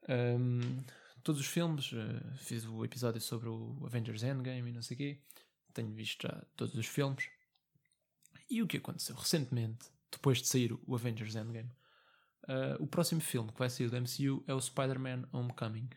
Um, 0.07 0.83
todos 1.23 1.41
os 1.41 1.47
filmes, 1.47 1.91
uh, 1.91 2.37
fiz 2.37 2.65
o 2.65 2.83
episódio 2.85 3.21
sobre 3.21 3.49
o 3.49 3.83
Avengers 3.85 4.23
Endgame 4.23 4.69
e 4.69 4.73
não 4.73 4.81
sei 4.81 4.95
o 4.95 4.97
quê. 4.97 5.23
Tenho 5.73 5.93
visto 5.93 6.27
já 6.27 6.45
todos 6.55 6.75
os 6.75 6.87
filmes. 6.87 7.29
E 8.49 8.61
o 8.61 8.67
que 8.67 8.77
aconteceu? 8.77 9.15
Recentemente, 9.15 9.89
depois 10.11 10.39
de 10.39 10.47
sair 10.47 10.73
o 10.85 10.95
Avengers 10.95 11.35
Endgame, 11.35 11.71
uh, 12.43 12.81
o 12.81 12.87
próximo 12.87 13.21
filme 13.21 13.51
que 13.51 13.59
vai 13.59 13.69
sair 13.69 13.89
do 13.89 13.97
MCU 13.97 14.43
é 14.47 14.53
o 14.53 14.61
Spider-Man 14.61 15.27
Homecoming. 15.31 15.89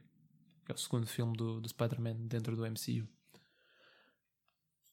Que 0.64 0.72
é 0.72 0.74
o 0.74 0.78
segundo 0.78 1.06
filme 1.06 1.36
do, 1.36 1.60
do 1.60 1.68
Spider-Man 1.68 2.26
dentro 2.26 2.56
do 2.56 2.66
MCU. 2.66 3.06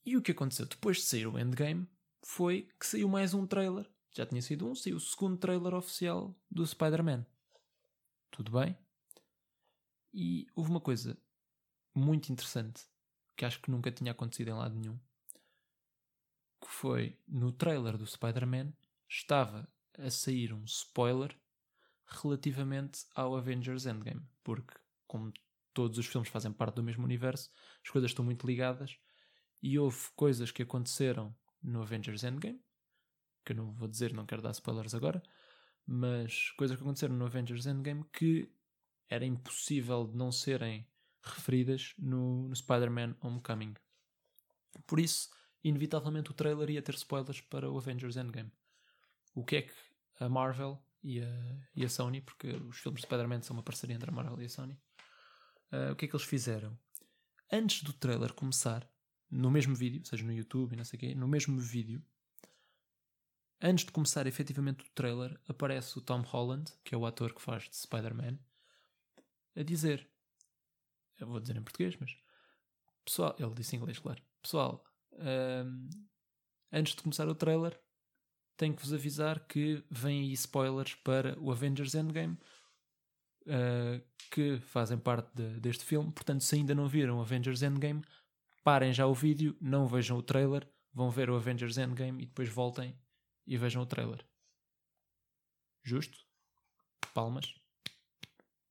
E 0.05 0.17
o 0.17 0.21
que 0.21 0.31
aconteceu 0.31 0.65
depois 0.65 0.97
de 0.97 1.03
sair 1.03 1.27
o 1.27 1.37
Endgame 1.37 1.87
foi 2.23 2.69
que 2.79 2.85
saiu 2.85 3.07
mais 3.07 3.33
um 3.33 3.45
trailer. 3.45 3.89
Já 4.11 4.25
tinha 4.25 4.41
sido 4.41 4.67
um, 4.67 4.75
saiu 4.75 4.97
o 4.97 4.99
segundo 4.99 5.37
trailer 5.37 5.73
oficial 5.73 6.35
do 6.49 6.65
Spider-Man. 6.65 7.25
Tudo 8.29 8.51
bem? 8.51 8.77
E 10.13 10.47
houve 10.55 10.69
uma 10.69 10.81
coisa 10.81 11.17
muito 11.93 12.31
interessante 12.31 12.83
que 13.35 13.45
acho 13.45 13.61
que 13.61 13.71
nunca 13.71 13.91
tinha 13.91 14.11
acontecido 14.11 14.49
em 14.49 14.53
lado 14.53 14.75
nenhum. 14.75 14.99
Que 16.59 16.67
foi 16.67 17.17
no 17.27 17.51
trailer 17.51 17.97
do 17.97 18.05
Spider-Man 18.05 18.73
estava 19.07 19.67
a 19.97 20.09
sair 20.09 20.53
um 20.53 20.63
spoiler 20.65 21.35
relativamente 22.05 23.05
ao 23.15 23.35
Avengers 23.35 23.85
Endgame. 23.85 24.25
Porque, 24.43 24.75
como 25.07 25.31
todos 25.73 25.97
os 25.97 26.05
filmes 26.05 26.29
fazem 26.29 26.51
parte 26.51 26.75
do 26.75 26.83
mesmo 26.83 27.03
universo, 27.03 27.49
as 27.83 27.89
coisas 27.89 28.11
estão 28.11 28.23
muito 28.25 28.45
ligadas 28.45 28.97
e 29.61 29.77
houve 29.77 29.99
coisas 30.15 30.51
que 30.51 30.63
aconteceram 30.63 31.35
no 31.61 31.81
Avengers 31.81 32.23
Endgame, 32.23 32.61
que 33.45 33.53
eu 33.53 33.57
não 33.57 33.73
vou 33.73 33.87
dizer, 33.87 34.13
não 34.13 34.25
quero 34.25 34.41
dar 34.41 34.51
spoilers 34.51 34.93
agora, 34.93 35.21
mas 35.85 36.51
coisas 36.51 36.75
que 36.75 36.83
aconteceram 36.83 37.15
no 37.15 37.25
Avengers 37.25 37.65
Endgame 37.65 38.03
que 38.11 38.51
era 39.09 39.25
impossível 39.25 40.07
de 40.07 40.15
não 40.15 40.31
serem 40.31 40.87
referidas 41.21 41.93
no, 41.97 42.47
no 42.47 42.55
Spider-Man 42.55 43.15
Homecoming. 43.21 43.75
Por 44.87 44.99
isso, 44.99 45.29
inevitavelmente 45.63 46.31
o 46.31 46.33
trailer 46.33 46.69
ia 46.69 46.81
ter 46.81 46.95
spoilers 46.95 47.41
para 47.41 47.69
o 47.69 47.77
Avengers 47.77 48.15
Endgame. 48.15 48.51
O 49.35 49.43
que 49.43 49.57
é 49.57 49.61
que 49.63 49.73
a 50.19 50.29
Marvel 50.29 50.81
e 51.03 51.21
a, 51.21 51.67
e 51.75 51.83
a 51.83 51.89
Sony, 51.89 52.21
porque 52.21 52.47
os 52.47 52.77
filmes 52.77 53.01
de 53.01 53.07
Spider-Man 53.07 53.41
são 53.41 53.55
uma 53.55 53.63
parceria 53.63 53.95
entre 53.95 54.09
a 54.09 54.13
Marvel 54.13 54.41
e 54.41 54.45
a 54.45 54.49
Sony, 54.49 54.79
uh, 55.71 55.91
o 55.91 55.95
que 55.95 56.05
é 56.05 56.07
que 56.07 56.15
eles 56.15 56.25
fizeram? 56.25 56.77
Antes 57.51 57.83
do 57.83 57.93
trailer 57.93 58.33
começar, 58.33 58.89
no 59.29 59.51
mesmo 59.51 59.75
vídeo, 59.75 60.05
seja 60.05 60.23
no 60.23 60.33
YouTube 60.33 60.73
e 60.73 60.75
não 60.75 60.83
sei 60.83 60.97
o 60.97 60.99
quê, 60.99 61.15
no 61.15 61.27
mesmo 61.27 61.59
vídeo, 61.59 62.03
antes 63.61 63.85
de 63.85 63.91
começar 63.91 64.27
efetivamente 64.27 64.83
o 64.83 64.89
trailer, 64.93 65.39
aparece 65.47 65.97
o 65.97 66.01
Tom 66.01 66.21
Holland, 66.21 66.71
que 66.83 66.95
é 66.95 66.97
o 66.97 67.05
ator 67.05 67.33
que 67.33 67.41
faz 67.41 67.69
de 67.69 67.75
Spider-Man, 67.75 68.39
a 69.55 69.63
dizer: 69.63 70.09
Eu 71.19 71.27
vou 71.27 71.39
dizer 71.39 71.55
em 71.55 71.63
português, 71.63 71.95
mas. 71.99 72.15
Pessoal, 73.03 73.35
ele 73.39 73.53
disse 73.53 73.75
em 73.75 73.79
inglês, 73.79 73.97
claro. 73.97 74.21
Pessoal, 74.41 74.85
um, 75.13 75.89
antes 76.71 76.95
de 76.95 77.01
começar 77.01 77.27
o 77.27 77.35
trailer, 77.35 77.79
tenho 78.55 78.75
que 78.75 78.81
vos 78.81 78.93
avisar 78.93 79.39
que 79.47 79.83
vêm 79.89 80.21
aí 80.21 80.33
spoilers 80.33 80.93
para 80.95 81.37
o 81.39 81.51
Avengers 81.51 81.95
Endgame. 81.95 82.37
Uh, 83.41 84.01
que 84.29 84.59
fazem 84.59 84.97
parte 84.97 85.29
de, 85.35 85.59
deste 85.59 85.83
filme, 85.83 86.11
portanto, 86.11 86.41
se 86.41 86.55
ainda 86.55 86.73
não 86.73 86.87
viram 86.87 87.19
Avengers 87.19 87.61
Endgame, 87.61 88.01
parem 88.63 88.93
já 88.93 89.05
o 89.05 89.13
vídeo, 89.13 89.57
não 89.59 89.87
vejam 89.87 90.17
o 90.17 90.21
trailer, 90.23 90.67
vão 90.93 91.09
ver 91.09 91.29
o 91.29 91.35
Avengers 91.35 91.77
Endgame 91.77 92.23
e 92.23 92.25
depois 92.25 92.47
voltem 92.47 92.97
e 93.45 93.57
vejam 93.57 93.81
o 93.81 93.85
trailer. 93.85 94.25
Justo? 95.83 96.19
Palmas. 97.13 97.55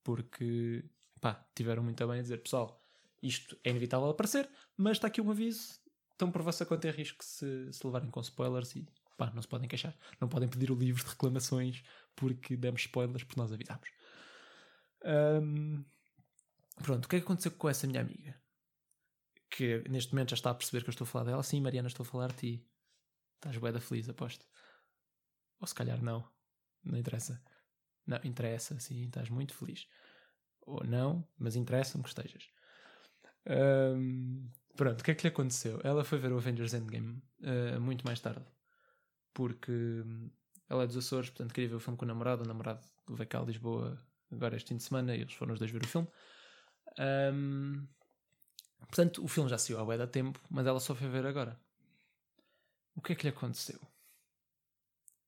Porque, 0.02 0.84
pá, 1.20 1.46
tiveram 1.54 1.82
muito 1.82 2.06
bem 2.06 2.20
a 2.20 2.22
dizer, 2.22 2.38
pessoal, 2.38 2.82
isto 3.22 3.58
é 3.62 3.70
inevitável 3.70 4.08
aparecer, 4.08 4.48
mas 4.76 4.96
está 4.96 5.08
aqui 5.08 5.20
um 5.20 5.30
aviso, 5.30 5.78
estão 6.12 6.30
por 6.30 6.42
vossa 6.42 6.64
conta 6.64 6.88
em 6.88 6.92
risco 6.92 7.22
se, 7.22 7.72
se 7.72 7.86
levarem 7.86 8.10
com 8.10 8.20
spoilers 8.20 8.74
e, 8.76 8.86
pá, 9.16 9.30
não 9.34 9.42
se 9.42 9.48
podem 9.48 9.68
queixar. 9.68 9.94
Não 10.20 10.28
podem 10.28 10.48
pedir 10.48 10.70
o 10.70 10.74
livro 10.74 11.02
de 11.04 11.10
reclamações 11.10 11.82
porque 12.16 12.56
demos 12.56 12.82
spoilers 12.82 13.24
porque 13.24 13.40
nós 13.40 13.52
avisámos. 13.52 13.90
Um, 15.04 15.84
pronto, 16.82 17.04
o 17.04 17.08
que 17.08 17.16
é 17.16 17.18
que 17.20 17.24
aconteceu 17.24 17.52
com 17.52 17.68
essa 17.68 17.86
minha 17.86 18.00
amiga? 18.00 18.40
que 19.50 19.84
neste 19.88 20.14
momento 20.14 20.30
já 20.30 20.34
está 20.34 20.50
a 20.50 20.54
perceber 20.54 20.82
que 20.82 20.88
eu 20.88 20.92
estou 20.92 21.04
a 21.04 21.08
falar 21.08 21.24
dela. 21.24 21.42
Sim, 21.42 21.60
Mariana, 21.60 21.88
estou 21.88 22.04
a 22.04 22.06
falar 22.06 22.28
de 22.28 22.36
ti. 22.36 22.66
Estás 23.34 23.56
bué 23.58 23.72
da 23.72 23.80
feliz, 23.80 24.08
aposto. 24.08 24.46
Ou 25.60 25.66
se 25.66 25.74
calhar 25.74 26.02
não. 26.02 26.26
Não 26.84 26.96
interessa. 26.96 27.42
Não, 28.06 28.18
interessa, 28.24 28.78
sim, 28.80 29.04
estás 29.04 29.28
muito 29.28 29.52
feliz. 29.54 29.86
Ou 30.62 30.84
não, 30.84 31.28
mas 31.38 31.56
interessa-me 31.56 32.04
que 32.04 32.08
estejas. 32.08 32.48
Um, 33.46 34.50
pronto, 34.76 35.00
o 35.00 35.04
que 35.04 35.10
é 35.10 35.14
que 35.14 35.22
lhe 35.24 35.28
aconteceu? 35.28 35.80
Ela 35.82 36.04
foi 36.04 36.18
ver 36.18 36.32
o 36.32 36.38
Avengers 36.38 36.74
Endgame 36.74 37.22
uh, 37.40 37.80
muito 37.80 38.06
mais 38.06 38.20
tarde. 38.20 38.46
Porque 39.34 39.72
hum, 39.72 40.30
ela 40.68 40.84
é 40.84 40.86
dos 40.86 40.96
Açores, 40.96 41.30
portanto 41.30 41.52
queria 41.52 41.70
ver 41.70 41.76
o 41.76 41.80
filme 41.80 41.98
com 41.98 42.04
o 42.04 42.08
namorado. 42.08 42.44
O 42.44 42.46
namorado 42.46 42.86
veio 43.08 43.28
cá 43.28 43.40
a 43.40 43.44
Lisboa 43.44 43.98
agora 44.30 44.56
este 44.56 44.68
fim 44.68 44.76
de 44.76 44.82
semana 44.82 45.14
e 45.14 45.20
eles 45.20 45.32
foram 45.32 45.52
os 45.52 45.58
dois 45.58 45.70
ver 45.70 45.82
o 45.82 45.88
filme. 45.88 46.08
Um, 46.98 47.86
Portanto, 48.90 49.22
o 49.24 49.28
filme 49.28 49.48
já 49.48 49.58
saiu 49.58 49.78
há 49.78 49.96
da 49.96 50.06
tempo, 50.06 50.40
mas 50.50 50.66
ela 50.66 50.80
só 50.80 50.94
foi 50.94 51.08
ver 51.08 51.24
agora. 51.26 51.58
O 52.94 53.00
que 53.00 53.12
é 53.12 53.14
que 53.14 53.22
lhe 53.22 53.28
aconteceu? 53.28 53.80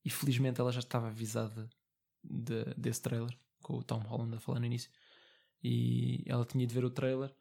E 0.05 0.11
felizmente 0.11 0.61
ela 0.61 0.73
já 0.73 0.81
estava 0.81 1.09
avisada 1.09 1.71
de, 2.23 2.65
desse 2.77 3.01
trailer, 3.01 3.37
com 3.63 3.75
o 3.79 3.83
Tom 3.85 4.01
Holland 4.01 4.35
a 4.37 4.41
falar 4.41 4.59
no 4.59 4.67
início. 4.67 4.91
E 5.63 6.25
ela 6.27 6.45
tinha 6.45 6.67
de 6.67 6.75
ver 6.75 6.85
o 6.85 6.91
trailer 6.91 7.33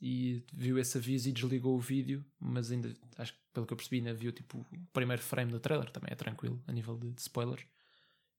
e 0.00 0.44
viu 0.52 0.78
esse 0.80 0.98
aviso 0.98 1.28
e 1.28 1.32
desligou 1.32 1.76
o 1.76 1.80
vídeo, 1.80 2.24
mas 2.40 2.72
ainda, 2.72 2.92
acho 3.16 3.32
que 3.32 3.38
pelo 3.52 3.64
que 3.64 3.72
eu 3.72 3.76
percebi, 3.76 3.98
ainda 3.98 4.12
viu 4.12 4.32
tipo 4.32 4.58
o 4.58 4.86
primeiro 4.92 5.22
frame 5.22 5.52
do 5.52 5.60
trailer, 5.60 5.88
também 5.90 6.10
é 6.10 6.16
tranquilo 6.16 6.60
a 6.66 6.72
nível 6.72 6.98
de, 6.98 7.12
de 7.12 7.20
spoilers. 7.20 7.64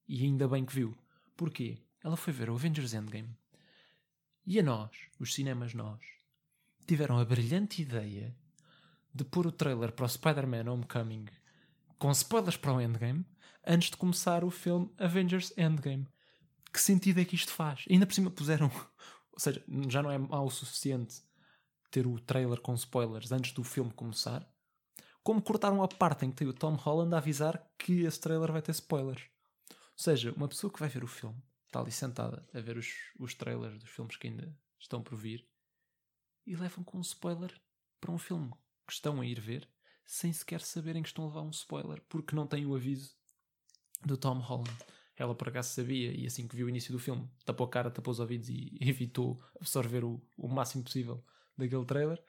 E 0.05 0.25
ainda 0.25 0.45
bem 0.45 0.65
que 0.65 0.75
viu. 0.75 0.93
Porquê? 1.37 1.77
Ela 2.03 2.17
foi 2.17 2.33
ver 2.33 2.49
o 2.49 2.55
Avengers 2.55 2.93
Endgame. 2.93 3.33
E 4.45 4.59
a 4.59 4.63
nós, 4.63 4.91
os 5.17 5.33
cinemas 5.33 5.73
nós, 5.73 6.01
tiveram 6.85 7.17
a 7.17 7.23
brilhante 7.23 7.81
ideia 7.81 8.35
de 9.15 9.23
pôr 9.23 9.47
o 9.47 9.51
trailer 9.51 9.93
para 9.93 10.05
o 10.05 10.09
Spider-Man 10.09 10.69
Homecoming 10.69 11.27
com 11.97 12.11
spoilers 12.11 12.57
para 12.57 12.73
o 12.73 12.81
Endgame 12.81 13.25
antes 13.65 13.89
de 13.89 13.95
começar 13.95 14.43
o 14.43 14.51
filme 14.51 14.91
Avengers 14.97 15.53
Endgame. 15.57 16.05
Que 16.73 16.81
sentido 16.81 17.21
é 17.21 17.25
que 17.25 17.35
isto 17.35 17.51
faz? 17.51 17.85
Ainda 17.89 18.05
por 18.05 18.13
cima 18.13 18.29
puseram. 18.29 18.69
Ou 19.31 19.39
seja, 19.39 19.63
já 19.87 20.03
não 20.03 20.11
é 20.11 20.17
mal 20.17 20.45
o 20.45 20.51
suficiente 20.51 21.21
ter 21.89 22.05
o 22.05 22.19
trailer 22.19 22.59
com 22.59 22.73
spoilers 22.73 23.31
antes 23.31 23.53
do 23.53 23.63
filme 23.63 23.91
começar. 23.93 24.45
Como 25.23 25.41
cortaram 25.41 25.81
a 25.81 25.87
parte 25.87 26.25
em 26.25 26.31
que 26.31 26.35
tem 26.35 26.47
o 26.47 26.53
Tom 26.53 26.75
Holland 26.75 27.15
a 27.15 27.19
avisar 27.19 27.65
que 27.77 28.01
esse 28.01 28.19
trailer 28.19 28.51
vai 28.51 28.61
ter 28.61 28.71
spoilers. 28.71 29.23
Ou 29.69 29.77
seja, 29.95 30.33
uma 30.33 30.49
pessoa 30.49 30.71
que 30.71 30.79
vai 30.79 30.89
ver 30.89 31.03
o 31.03 31.07
filme 31.07 31.41
está 31.73 31.79
ali 31.79 31.91
sentada 31.91 32.47
a 32.53 32.59
ver 32.59 32.77
os, 32.77 32.93
os 33.17 33.33
trailers 33.33 33.79
dos 33.79 33.89
filmes 33.89 34.15
que 34.15 34.27
ainda 34.27 34.55
estão 34.79 35.01
por 35.01 35.15
vir 35.17 35.43
e 36.45 36.55
levam 36.55 36.83
com 36.83 36.99
um 36.99 37.01
spoiler 37.01 37.59
para 37.99 38.11
um 38.11 38.17
filme 38.19 38.51
que 38.85 38.93
estão 38.93 39.19
a 39.19 39.25
ir 39.25 39.39
ver 39.39 39.67
sem 40.05 40.31
sequer 40.31 40.61
saberem 40.61 41.01
que 41.01 41.09
estão 41.09 41.23
a 41.23 41.27
levar 41.27 41.41
um 41.41 41.49
spoiler 41.49 41.99
porque 42.07 42.35
não 42.35 42.45
têm 42.45 42.65
o 42.67 42.75
aviso 42.75 43.15
do 44.05 44.17
Tom 44.17 44.39
Holland. 44.39 44.77
Ela 45.15 45.33
por 45.33 45.47
acaso 45.47 45.73
sabia 45.73 46.11
e 46.11 46.27
assim 46.27 46.47
que 46.47 46.55
viu 46.55 46.67
o 46.67 46.69
início 46.69 46.91
do 46.91 46.99
filme 46.99 47.27
tapou 47.43 47.65
a 47.65 47.69
cara, 47.69 47.89
tapou 47.89 48.11
os 48.11 48.19
ouvidos 48.19 48.49
e 48.49 48.77
evitou 48.81 49.43
absorver 49.59 50.03
o, 50.03 50.21
o 50.37 50.47
máximo 50.47 50.83
possível 50.83 51.25
daquele 51.57 51.85
trailer. 51.85 52.23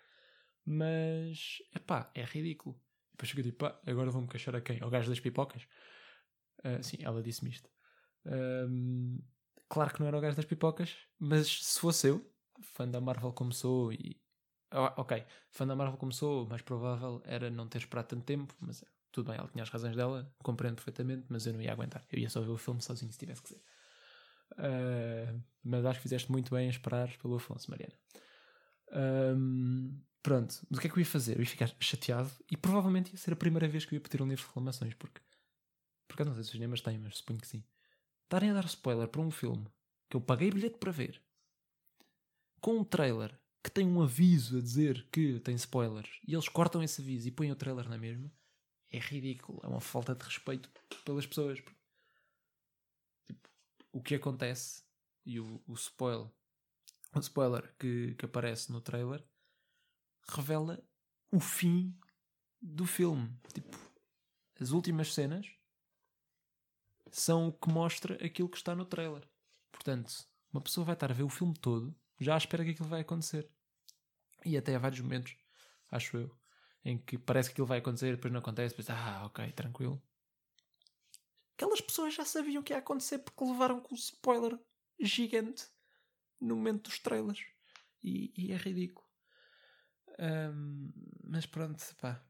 Mas, 0.64 1.58
epá, 1.74 2.10
é 2.14 2.24
ridículo. 2.24 2.80
Depois 3.12 3.30
fica 3.30 3.42
tipo, 3.42 3.58
pá, 3.58 3.78
agora 3.86 4.10
vou-me 4.10 4.28
queixar 4.28 4.56
a 4.56 4.60
quem? 4.62 4.80
Ao 4.80 4.88
gajo 4.88 5.10
das 5.10 5.20
pipocas? 5.20 5.66
Uh, 6.60 6.82
sim, 6.82 6.96
ela 7.00 7.22
disse-me 7.22 7.50
isto. 7.50 7.68
Um, 8.24 9.18
claro 9.74 9.92
que 9.92 9.98
não 10.00 10.06
era 10.06 10.16
o 10.16 10.20
gajo 10.20 10.36
das 10.36 10.44
pipocas, 10.44 10.96
mas 11.18 11.48
se 11.48 11.80
fosse 11.80 12.06
eu, 12.06 12.24
fã 12.62 12.88
da 12.88 13.00
Marvel 13.00 13.32
como 13.32 13.52
sou 13.52 13.92
e. 13.92 14.16
ok, 14.70 15.26
fã 15.50 15.66
da 15.66 15.74
Marvel 15.74 15.98
como 15.98 16.12
sou, 16.12 16.46
mais 16.46 16.62
provável 16.62 17.20
era 17.24 17.50
não 17.50 17.66
ter 17.66 17.78
esperado 17.78 18.06
tanto 18.06 18.24
tempo, 18.24 18.54
mas 18.60 18.84
tudo 19.10 19.30
bem, 19.30 19.36
ela 19.36 19.48
tinha 19.48 19.64
as 19.64 19.70
razões 19.70 19.96
dela, 19.96 20.32
compreendo 20.44 20.76
perfeitamente, 20.76 21.26
mas 21.28 21.44
eu 21.44 21.52
não 21.52 21.60
ia 21.60 21.72
aguentar. 21.72 22.04
Eu 22.10 22.20
ia 22.20 22.30
só 22.30 22.40
ver 22.40 22.50
o 22.50 22.56
filme 22.56 22.80
sozinho 22.80 23.12
se 23.12 23.18
tivesse 23.18 23.42
que 23.42 23.48
ser. 23.48 23.62
Uh, 24.52 25.42
mas 25.64 25.84
acho 25.84 25.98
que 25.98 26.04
fizeste 26.04 26.30
muito 26.30 26.54
bem 26.54 26.66
em 26.66 26.70
esperar 26.70 27.10
pelo 27.18 27.34
Afonso, 27.34 27.68
Mariana. 27.68 27.94
Um, 28.92 30.00
pronto, 30.22 30.64
do 30.70 30.78
que 30.78 30.86
é 30.86 30.90
que 30.90 30.96
eu 30.96 31.00
ia 31.00 31.06
fazer? 31.06 31.34
Eu 31.36 31.40
ia 31.40 31.46
ficar 31.46 31.68
chateado 31.80 32.30
e 32.48 32.56
provavelmente 32.56 33.10
ia 33.10 33.18
ser 33.18 33.32
a 33.32 33.36
primeira 33.36 33.66
vez 33.66 33.84
que 33.84 33.94
eu 33.94 33.96
ia 33.96 34.00
pedir 34.00 34.22
um 34.22 34.28
livro 34.28 34.42
de 34.42 34.48
reclamações, 34.48 34.94
porque. 34.94 35.20
Porque 36.06 36.22
eu 36.22 36.26
não 36.26 36.34
sei 36.34 36.44
se 36.44 36.50
os 36.50 36.52
cinemas 36.52 36.80
têm, 36.80 36.98
mas 36.98 37.16
suponho 37.16 37.40
que 37.40 37.48
sim. 37.48 37.64
Estarem 38.24 38.50
a 38.50 38.54
dar 38.54 38.64
spoiler 38.64 39.08
para 39.08 39.20
um 39.20 39.30
filme 39.30 39.66
que 40.08 40.16
eu 40.16 40.20
paguei 40.20 40.50
bilhete 40.50 40.78
para 40.78 40.92
ver, 40.92 41.22
com 42.60 42.78
um 42.78 42.84
trailer 42.84 43.38
que 43.62 43.70
tem 43.70 43.86
um 43.86 44.02
aviso 44.02 44.58
a 44.58 44.60
dizer 44.60 45.06
que 45.10 45.40
tem 45.40 45.54
spoilers 45.54 46.20
e 46.26 46.34
eles 46.34 46.48
cortam 46.48 46.82
esse 46.82 47.00
aviso 47.00 47.28
e 47.28 47.30
põem 47.30 47.50
o 47.50 47.56
trailer 47.56 47.88
na 47.88 47.96
mesma 47.96 48.30
é 48.96 48.98
ridículo, 48.98 49.60
é 49.64 49.66
uma 49.66 49.80
falta 49.80 50.14
de 50.14 50.24
respeito 50.24 50.70
pelas 51.04 51.26
pessoas. 51.26 51.58
Tipo, 53.26 53.50
o 53.92 54.00
que 54.00 54.14
acontece 54.14 54.84
e 55.26 55.40
o, 55.40 55.60
o 55.66 55.74
spoiler, 55.74 56.30
o 57.12 57.18
spoiler 57.18 57.74
que, 57.76 58.14
que 58.14 58.24
aparece 58.24 58.70
no 58.70 58.80
trailer 58.80 59.24
revela 60.28 60.80
o 61.32 61.40
fim 61.40 61.92
do 62.62 62.86
filme. 62.86 63.36
Tipo, 63.52 63.76
as 64.60 64.70
últimas 64.70 65.12
cenas 65.12 65.50
são 67.16 67.46
o 67.46 67.52
que 67.52 67.70
mostra 67.70 68.14
aquilo 68.24 68.48
que 68.48 68.56
está 68.56 68.74
no 68.74 68.84
trailer. 68.84 69.22
Portanto, 69.70 70.26
uma 70.52 70.60
pessoa 70.60 70.84
vai 70.84 70.94
estar 70.94 71.10
a 71.10 71.14
ver 71.14 71.22
o 71.22 71.28
filme 71.28 71.54
todo 71.54 71.94
já 72.18 72.34
à 72.34 72.38
espera 72.38 72.64
que 72.64 72.70
aquilo 72.70 72.88
vai 72.88 73.02
acontecer. 73.02 73.48
E 74.44 74.56
até 74.56 74.74
há 74.74 74.78
vários 74.80 75.00
momentos, 75.00 75.36
acho 75.90 76.16
eu, 76.16 76.36
em 76.84 76.98
que 76.98 77.16
parece 77.16 77.48
que 77.48 77.54
aquilo 77.54 77.68
vai 77.68 77.78
acontecer, 77.78 78.16
depois 78.16 78.32
não 78.32 78.40
acontece, 78.40 78.76
depois, 78.76 78.90
ah, 78.90 79.26
ok, 79.26 79.52
tranquilo. 79.52 80.02
Aquelas 81.56 81.80
pessoas 81.80 82.14
já 82.14 82.24
sabiam 82.24 82.64
que 82.64 82.72
ia 82.72 82.78
acontecer 82.78 83.18
porque 83.18 83.44
levaram 83.44 83.80
com 83.80 83.94
um 83.94 83.98
spoiler 83.98 84.58
gigante 84.98 85.68
no 86.40 86.56
momento 86.56 86.88
dos 86.88 86.98
trailers. 86.98 87.46
E, 88.02 88.32
e 88.36 88.52
é 88.52 88.56
ridículo. 88.56 89.06
Um, 90.18 90.92
mas 91.22 91.46
pronto, 91.46 91.80
pá. 92.00 92.20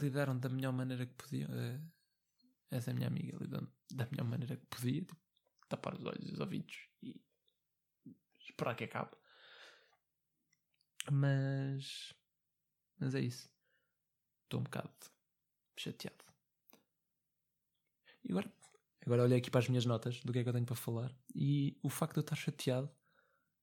Lidaram 0.00 0.36
da 0.36 0.48
melhor 0.48 0.72
maneira 0.72 1.06
que 1.06 1.14
podiam. 1.14 1.48
Uh, 1.48 1.95
essa 2.70 2.90
é 2.90 2.94
minha 2.94 3.08
amiga 3.08 3.36
lidou 3.38 3.66
da 3.92 4.06
melhor 4.06 4.26
maneira 4.26 4.56
que 4.56 4.66
podia. 4.66 5.00
Tipo, 5.00 5.16
tapar 5.68 5.94
os 5.94 6.04
olhos 6.04 6.28
e 6.28 6.32
os 6.32 6.40
ouvidos 6.40 6.88
e 7.02 7.20
esperar 8.38 8.74
que 8.76 8.84
acabe. 8.84 9.16
Mas 11.10 12.14
mas 12.98 13.14
é 13.14 13.20
isso. 13.20 13.50
Estou 14.44 14.60
um 14.60 14.64
bocado 14.64 14.90
chateado. 15.76 16.24
E 18.24 18.32
agora, 18.32 18.52
agora 19.04 19.22
olhei 19.22 19.38
aqui 19.38 19.50
para 19.50 19.60
as 19.60 19.68
minhas 19.68 19.84
notas 19.84 20.20
do 20.20 20.32
que 20.32 20.38
é 20.38 20.42
que 20.42 20.48
eu 20.48 20.52
tenho 20.52 20.66
para 20.66 20.76
falar. 20.76 21.14
E 21.34 21.78
o 21.82 21.90
facto 21.90 22.14
de 22.14 22.20
eu 22.20 22.22
estar 22.22 22.36
chateado 22.36 22.90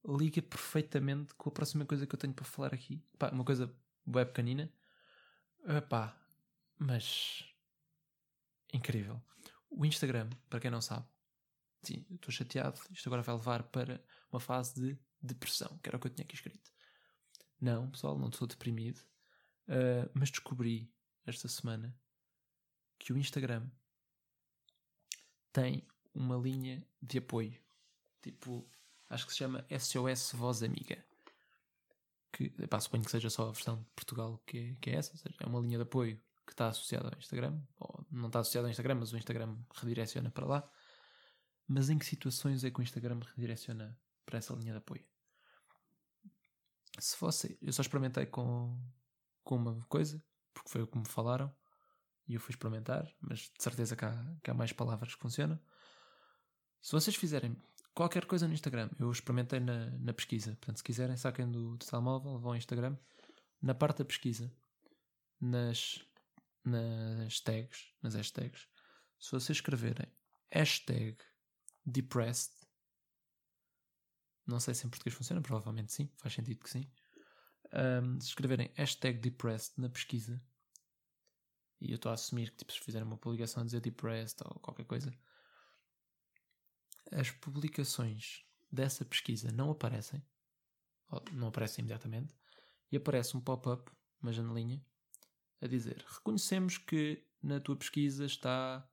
liga 0.05 0.41
perfeitamente 0.41 1.33
com 1.35 1.49
a 1.49 1.51
próxima 1.51 1.85
coisa 1.85 2.05
que 2.05 2.13
eu 2.13 2.19
tenho 2.19 2.33
para 2.33 2.45
falar 2.45 2.73
aqui. 2.73 3.03
Pá, 3.17 3.29
uma 3.29 3.43
coisa 3.43 3.73
web 4.07 4.31
pequenina. 4.31 4.71
Pá, 5.89 6.15
mas 6.77 7.52
incrível. 8.73 9.21
O 9.69 9.85
Instagram, 9.85 10.29
para 10.49 10.59
quem 10.59 10.71
não 10.71 10.81
sabe, 10.81 11.07
sim, 11.81 12.05
estou 12.11 12.31
chateado. 12.31 12.79
Isto 12.91 13.07
agora 13.07 13.21
vai 13.21 13.35
levar 13.35 13.63
para 13.63 14.03
uma 14.31 14.39
fase 14.39 14.73
de 14.75 14.99
depressão, 15.21 15.77
que 15.81 15.89
era 15.89 15.97
o 15.97 15.99
que 15.99 16.07
eu 16.07 16.11
tinha 16.11 16.25
aqui 16.25 16.35
escrito. 16.35 16.71
Não, 17.59 17.89
pessoal, 17.89 18.17
não 18.17 18.29
estou 18.29 18.47
deprimido. 18.47 18.99
Uh, 19.67 20.09
mas 20.13 20.29
descobri 20.29 20.91
esta 21.25 21.47
semana 21.47 21.97
que 22.99 23.13
o 23.13 23.17
Instagram 23.17 23.69
tem 25.51 25.87
uma 26.13 26.35
linha 26.35 26.85
de 27.01 27.19
apoio. 27.19 27.57
Tipo, 28.21 28.69
acho 29.09 29.25
que 29.25 29.31
se 29.31 29.39
chama 29.39 29.65
SOS 29.69 30.33
Voz 30.33 30.63
Amiga. 30.63 31.03
Que, 32.31 32.49
pá, 32.67 32.79
suponho 32.79 33.03
que 33.03 33.11
seja 33.11 33.29
só 33.29 33.49
a 33.49 33.51
versão 33.51 33.81
de 33.81 33.89
Portugal 33.95 34.41
que 34.45 34.57
é, 34.57 34.75
que 34.81 34.89
é 34.89 34.95
essa. 34.95 35.11
Ou 35.11 35.17
seja, 35.17 35.35
é 35.39 35.45
uma 35.45 35.59
linha 35.59 35.77
de 35.77 35.83
apoio 35.83 36.21
que 36.45 36.53
está 36.53 36.67
associada 36.67 37.09
ao 37.09 37.17
Instagram. 37.17 37.59
Ou 37.79 38.05
não 38.11 38.27
está 38.27 38.39
associada 38.39 38.67
ao 38.67 38.71
Instagram, 38.71 38.95
mas 38.95 39.13
o 39.13 39.17
Instagram 39.17 39.57
redireciona 39.75 40.31
para 40.31 40.45
lá. 40.45 40.71
Mas 41.67 41.89
em 41.89 41.97
que 41.97 42.05
situações 42.05 42.63
é 42.63 42.71
que 42.71 42.79
o 42.79 42.83
Instagram 42.83 43.19
redireciona 43.35 43.97
para 44.25 44.37
essa 44.37 44.53
linha 44.53 44.73
de 44.73 44.77
apoio? 44.77 45.05
Se 46.99 47.17
fosse, 47.17 47.57
eu 47.61 47.73
só 47.73 47.81
experimentei 47.81 48.25
com, 48.25 48.79
com 49.43 49.55
uma 49.55 49.83
coisa, 49.85 50.23
porque 50.53 50.69
foi 50.69 50.81
o 50.81 50.87
que 50.87 50.97
me 50.97 51.07
falaram 51.07 51.53
e 52.27 52.35
eu 52.35 52.39
fui 52.39 52.51
experimentar, 52.51 53.11
mas 53.19 53.39
de 53.39 53.61
certeza 53.61 53.95
que 53.95 54.05
há, 54.05 54.35
que 54.43 54.51
há 54.51 54.53
mais 54.53 54.71
palavras 54.71 55.15
que 55.15 55.21
funcionam. 55.21 55.59
Se 56.81 56.91
vocês 56.91 57.15
fizerem 57.15 57.57
qualquer 57.93 58.25
coisa 58.25 58.47
no 58.47 58.53
Instagram, 58.53 58.89
eu 58.99 59.11
experimentei 59.11 59.59
na, 59.59 59.89
na 59.91 60.13
pesquisa, 60.13 60.51
portanto, 60.55 60.77
se 60.77 60.83
quiserem, 60.83 61.17
saquem 61.17 61.49
do, 61.49 61.77
do 61.77 61.85
telemóvel, 61.85 62.39
vão 62.39 62.51
ao 62.51 62.57
Instagram, 62.57 62.97
na 63.61 63.73
parte 63.73 63.99
da 63.99 64.05
pesquisa, 64.05 64.51
nas, 65.39 66.05
nas 66.63 67.39
tags, 67.39 67.93
nas 68.01 68.15
hashtags, 68.15 68.67
se 69.19 69.31
vocês 69.31 69.57
escreverem 69.57 70.11
hashtag 70.51 71.17
depressed, 71.85 72.53
não 74.45 74.59
sei 74.59 74.73
se 74.73 74.85
em 74.85 74.89
português 74.89 75.15
funciona, 75.15 75.41
provavelmente 75.41 75.93
sim, 75.93 76.11
faz 76.17 76.33
sentido 76.33 76.59
que 76.59 76.69
sim. 76.69 76.89
Um, 77.73 78.19
se 78.19 78.27
escreverem 78.27 78.71
hashtag 78.75 79.19
depressed 79.19 79.79
na 79.79 79.89
pesquisa, 79.89 80.41
e 81.81 81.91
eu 81.91 81.95
estou 81.95 82.11
a 82.11 82.13
assumir 82.13 82.51
que 82.51 82.57
tipo, 82.57 82.71
se 82.71 82.79
fizerem 82.79 83.07
uma 83.07 83.17
publicação 83.17 83.61
a 83.61 83.65
dizer 83.65 83.81
depressed 83.81 84.41
ou 84.45 84.59
qualquer 84.59 84.85
coisa, 84.85 85.13
as 87.11 87.31
publicações 87.31 88.45
dessa 88.71 89.05
pesquisa 89.05 89.51
não 89.51 89.71
aparecem, 89.71 90.25
não 91.31 91.47
aparecem 91.47 91.83
imediatamente, 91.83 92.35
e 92.91 92.97
aparece 92.97 93.35
um 93.35 93.41
pop-up, 93.41 93.91
uma 94.21 94.31
janelinha, 94.31 94.83
a 95.63 95.67
dizer: 95.67 96.05
Reconhecemos 96.07 96.77
que 96.77 97.23
na 97.41 97.59
tua 97.59 97.75
pesquisa 97.75 98.25
está 98.25 98.87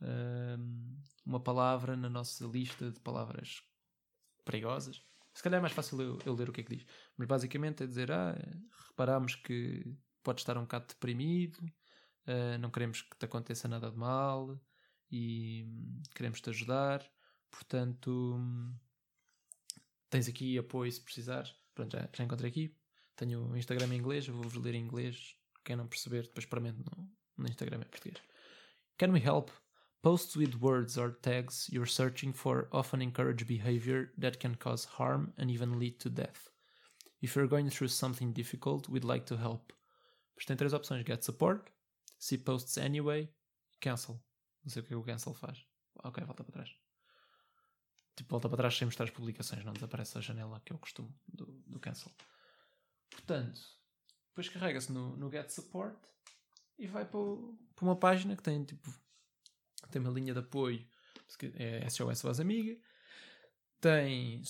um, 0.00 1.00
uma 1.24 1.40
palavra 1.40 1.96
na 1.96 2.08
nossa 2.08 2.44
lista 2.46 2.90
de 2.90 3.00
palavras 3.00 3.62
perigosas 4.44 5.02
se 5.34 5.42
calhar 5.42 5.58
é 5.58 5.62
mais 5.62 5.72
fácil 5.72 6.00
eu, 6.00 6.18
eu, 6.26 6.34
ler 6.34 6.48
o 6.50 6.52
que 6.52 6.60
é 6.60 6.64
que 6.64 6.76
diz. 6.76 6.86
Mas 7.16 7.26
basicamente 7.26 7.82
é 7.82 7.86
dizer: 7.86 8.10
ah, 8.12 8.36
reparamos 8.88 9.34
que 9.34 9.96
podes 10.22 10.42
estar 10.42 10.56
um 10.58 10.62
bocado 10.62 10.86
deprimido, 10.88 11.58
uh, 12.26 12.58
não 12.60 12.70
queremos 12.70 13.02
que 13.02 13.16
te 13.16 13.24
aconteça 13.24 13.66
nada 13.66 13.90
de 13.90 13.96
mal 13.96 14.60
e 15.10 15.64
hum, 15.66 16.02
queremos 16.14 16.40
te 16.40 16.50
ajudar. 16.50 17.04
Portanto, 17.50 18.36
hum, 18.38 18.74
tens 20.10 20.28
aqui 20.28 20.58
apoio 20.58 20.90
se 20.92 21.00
precisares. 21.00 21.54
Pronto, 21.74 21.96
já, 21.96 22.08
já 22.12 22.24
encontrei 22.24 22.50
aqui. 22.50 22.76
Tenho 23.16 23.50
o 23.50 23.56
Instagram 23.56 23.94
em 23.94 23.98
inglês, 23.98 24.26
vou-vos 24.26 24.54
ler 24.54 24.74
em 24.74 24.84
inglês. 24.84 25.36
Quem 25.64 25.76
não 25.76 25.86
perceber, 25.86 26.22
depois 26.22 26.44
experimento 26.44 26.78
no, 26.78 27.10
no 27.36 27.46
Instagram 27.46 27.80
em 27.80 27.88
português. 27.88 28.22
Can 28.98 29.12
we 29.12 29.20
help? 29.20 29.50
Posts 30.02 30.36
with 30.36 30.56
words 30.60 30.98
or 30.98 31.12
tags 31.12 31.68
you're 31.68 31.86
searching 31.86 32.32
for 32.32 32.68
often 32.72 33.00
encourage 33.00 33.46
behavior 33.46 34.12
that 34.18 34.38
can 34.38 34.56
cause 34.56 34.84
harm 34.98 35.32
and 35.38 35.48
even 35.48 35.78
lead 35.78 35.98
to 35.98 36.10
death. 36.10 36.50
If 37.20 37.36
you're 37.36 37.48
going 37.48 37.70
through 37.70 37.88
something 37.88 38.32
difficult, 38.32 38.88
we'd 38.88 39.04
like 39.04 39.26
to 39.26 39.36
help. 39.36 39.72
Depois 40.30 40.46
tem 40.46 40.56
três 40.56 40.72
opções: 40.72 41.06
Get 41.06 41.22
Support, 41.22 41.70
See 42.18 42.38
Posts 42.38 42.78
Anyway 42.78 43.32
Cancel. 43.80 44.20
Não 44.64 44.70
sei 44.70 44.82
o 44.82 44.84
que 44.84 44.94
o 44.94 45.02
cancel 45.02 45.34
faz. 45.34 45.64
Ok, 46.02 46.24
volta 46.24 46.42
para 46.42 46.52
trás. 46.52 46.76
Tipo, 48.16 48.30
volta 48.30 48.48
para 48.48 48.58
trás 48.58 48.76
sem 48.76 48.86
mostrar 48.86 49.04
as 49.04 49.10
publicações, 49.10 49.64
não 49.64 49.72
desaparece 49.72 50.18
a 50.18 50.20
janela 50.20 50.60
que 50.64 50.72
é 50.72 50.76
o 50.76 50.78
costume 50.78 51.14
do, 51.26 51.46
do 51.66 51.80
cancel. 51.80 52.12
Portanto, 53.10 53.60
depois 54.32 54.48
carrega-se 54.48 54.90
no, 54.90 55.16
no 55.16 55.30
Get 55.30 55.50
Support 55.50 55.96
e 56.78 56.86
vai 56.86 57.04
para, 57.04 57.20
para 57.74 57.84
uma 57.84 57.96
página 57.96 58.34
que 58.34 58.42
tem 58.42 58.64
tipo 58.64 58.92
tem 59.90 60.00
uma 60.00 60.10
linha 60.10 60.32
de 60.32 60.40
apoio 60.40 60.84
é 61.54 61.88
SOS 61.88 62.22
Voz 62.22 62.40
Amiga. 62.40 62.76
Tem 63.80 64.40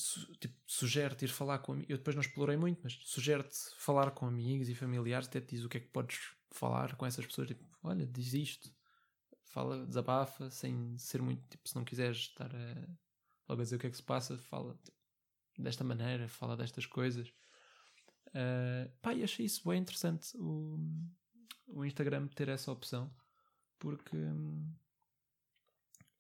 tipo, 0.40 0.54
sugere-te 0.66 1.24
ir 1.24 1.28
falar 1.28 1.58
com 1.58 1.78
eu 1.88 1.96
depois 1.96 2.14
não 2.14 2.20
explorei 2.20 2.56
muito 2.56 2.80
mas 2.82 2.98
sugere-te 3.04 3.56
falar 3.78 4.10
com 4.10 4.26
amigos 4.26 4.68
e 4.68 4.74
familiares 4.74 5.26
até 5.26 5.40
te 5.40 5.56
diz 5.56 5.64
o 5.64 5.68
que 5.68 5.78
é 5.78 5.80
que 5.80 5.88
podes 5.88 6.34
falar 6.50 6.96
com 6.96 7.06
essas 7.06 7.24
pessoas 7.24 7.48
tipo, 7.48 7.64
olha, 7.82 8.06
diz 8.06 8.34
isto 8.34 8.70
fala, 9.46 9.86
desabafa 9.86 10.50
sem 10.50 10.96
ser 10.98 11.22
muito 11.22 11.48
tipo, 11.48 11.66
se 11.66 11.74
não 11.74 11.84
quiseres 11.84 12.18
estar 12.18 12.54
a 12.54 12.88
logo 13.48 13.62
dizer 13.62 13.76
o 13.76 13.78
que 13.78 13.86
é 13.86 13.90
que 13.90 13.96
se 13.96 14.02
passa 14.02 14.36
fala 14.36 14.78
tipo, 14.84 14.98
desta 15.58 15.82
maneira, 15.82 16.28
fala 16.28 16.56
destas 16.56 16.84
coisas 16.84 17.32
uh, 18.34 18.90
pá, 19.00 19.12
achei 19.12 19.46
isso 19.46 19.68
bem 19.68 19.80
interessante 19.80 20.36
o, 20.36 20.78
o 21.66 21.84
Instagram 21.84 22.28
ter 22.28 22.48
essa 22.48 22.70
opção 22.70 23.12
porque 23.78 24.16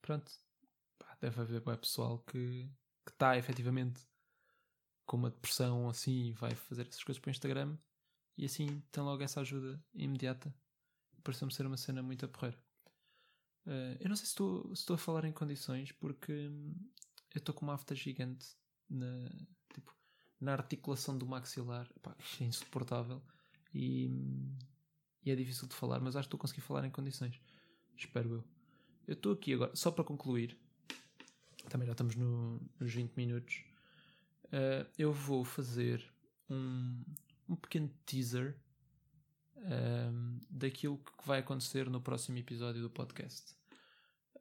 pronto 0.00 0.32
pá, 0.98 1.16
deve 1.20 1.40
haver 1.40 1.62
pessoal 1.78 2.18
que 2.20 2.68
que 3.04 3.10
está 3.10 3.36
efetivamente 3.36 4.00
com 5.04 5.16
uma 5.16 5.30
depressão 5.30 5.88
assim 5.88 6.28
e 6.28 6.32
vai 6.32 6.54
fazer 6.54 6.86
essas 6.86 7.02
coisas 7.02 7.20
para 7.20 7.28
o 7.28 7.32
Instagram 7.32 7.76
e 8.36 8.44
assim 8.44 8.82
tem 8.90 9.02
logo 9.02 9.22
essa 9.22 9.40
ajuda 9.40 9.82
imediata. 9.94 10.54
Pareceu-me 11.22 11.52
ser 11.52 11.66
uma 11.66 11.76
cena 11.76 12.02
muito 12.02 12.24
a 12.24 12.28
porrer. 12.28 12.58
Uh, 13.66 13.96
eu 14.00 14.08
não 14.08 14.16
sei 14.16 14.26
se 14.26 14.32
estou, 14.32 14.74
se 14.74 14.82
estou 14.82 14.94
a 14.94 14.98
falar 14.98 15.24
em 15.24 15.32
condições 15.32 15.92
porque 15.92 16.48
hum, 16.48 16.74
eu 17.34 17.38
estou 17.38 17.54
com 17.54 17.64
uma 17.64 17.74
afta 17.74 17.94
gigante 17.94 18.56
na, 18.88 19.28
tipo, 19.72 19.94
na 20.42 20.52
articulação 20.52 21.16
do 21.16 21.24
maxilar. 21.24 21.88
Epá, 21.96 22.16
é 22.40 22.44
insuportável 22.44 23.22
e, 23.72 24.10
e 25.24 25.30
é 25.30 25.36
difícil 25.36 25.68
de 25.68 25.74
falar, 25.74 26.00
mas 26.00 26.16
acho 26.16 26.28
que 26.28 26.34
estou 26.34 26.38
a 26.38 26.40
conseguir 26.42 26.60
falar 26.62 26.84
em 26.84 26.90
condições. 26.90 27.40
Espero 27.96 28.34
eu. 28.34 28.44
Eu 29.06 29.14
estou 29.14 29.32
aqui 29.32 29.54
agora, 29.54 29.74
só 29.74 29.90
para 29.90 30.04
concluir, 30.04 30.58
também 31.68 31.86
já 31.86 31.92
estamos 31.92 32.16
no, 32.16 32.60
nos 32.78 32.92
20 32.92 33.14
minutos. 33.14 33.64
Uh, 34.46 34.86
eu 34.98 35.12
vou 35.12 35.44
fazer 35.44 36.04
um, 36.50 37.04
um 37.48 37.56
pequeno 37.56 37.88
teaser 38.04 38.56
um, 39.56 39.62
ehm, 39.64 40.40
daquilo 40.50 40.98
que 40.98 41.26
vai 41.26 41.38
acontecer 41.38 41.88
no 41.88 42.00
próximo 42.00 42.38
episódio 42.38 42.82
do 42.82 42.90
podcast. 42.90 43.56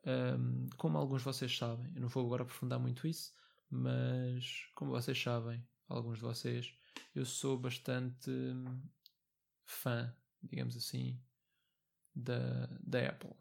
Um, 0.05 0.09
ehm, 0.09 0.69
como 0.77 0.97
alguns 0.97 1.21
de 1.21 1.25
vocês 1.25 1.55
sabem, 1.55 1.91
eu 1.95 2.01
não 2.01 2.09
vou 2.09 2.25
agora 2.25 2.43
aprofundar 2.43 2.79
muito 2.79 3.07
isso, 3.07 3.33
mas 3.69 4.67
como 4.75 4.91
vocês 4.91 5.21
sabem, 5.21 5.63
alguns 5.95 6.17
de 6.17 6.23
vocês, 6.23 6.73
eu 7.13 7.25
sou 7.25 7.57
bastante 7.57 8.31
fã, 9.65 10.13
digamos 10.41 10.75
assim, 10.75 11.21
da, 12.13 12.67
da 12.81 13.09
Apple. 13.09 13.33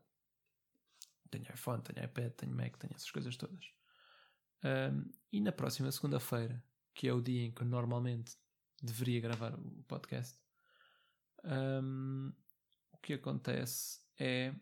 Tenho 1.30 1.44
iPhone, 1.52 1.82
tenho 1.82 2.04
iPad, 2.04 2.32
tenho 2.32 2.54
Mac, 2.54 2.76
tenho 2.76 2.94
essas 2.94 3.10
coisas 3.10 3.36
todas. 3.36 3.64
Um, 4.64 5.10
e 5.32 5.40
na 5.40 5.52
próxima 5.52 5.90
segunda-feira, 5.90 6.62
que 6.94 7.08
é 7.08 7.12
o 7.12 7.20
dia 7.20 7.46
em 7.46 7.52
que 7.52 7.64
normalmente 7.64 8.36
deveria 8.82 9.20
gravar 9.20 9.54
o 9.54 9.82
podcast, 9.84 10.38
um, 11.44 12.32
o 12.92 12.98
que 12.98 13.14
acontece 13.14 14.00
é 14.18 14.54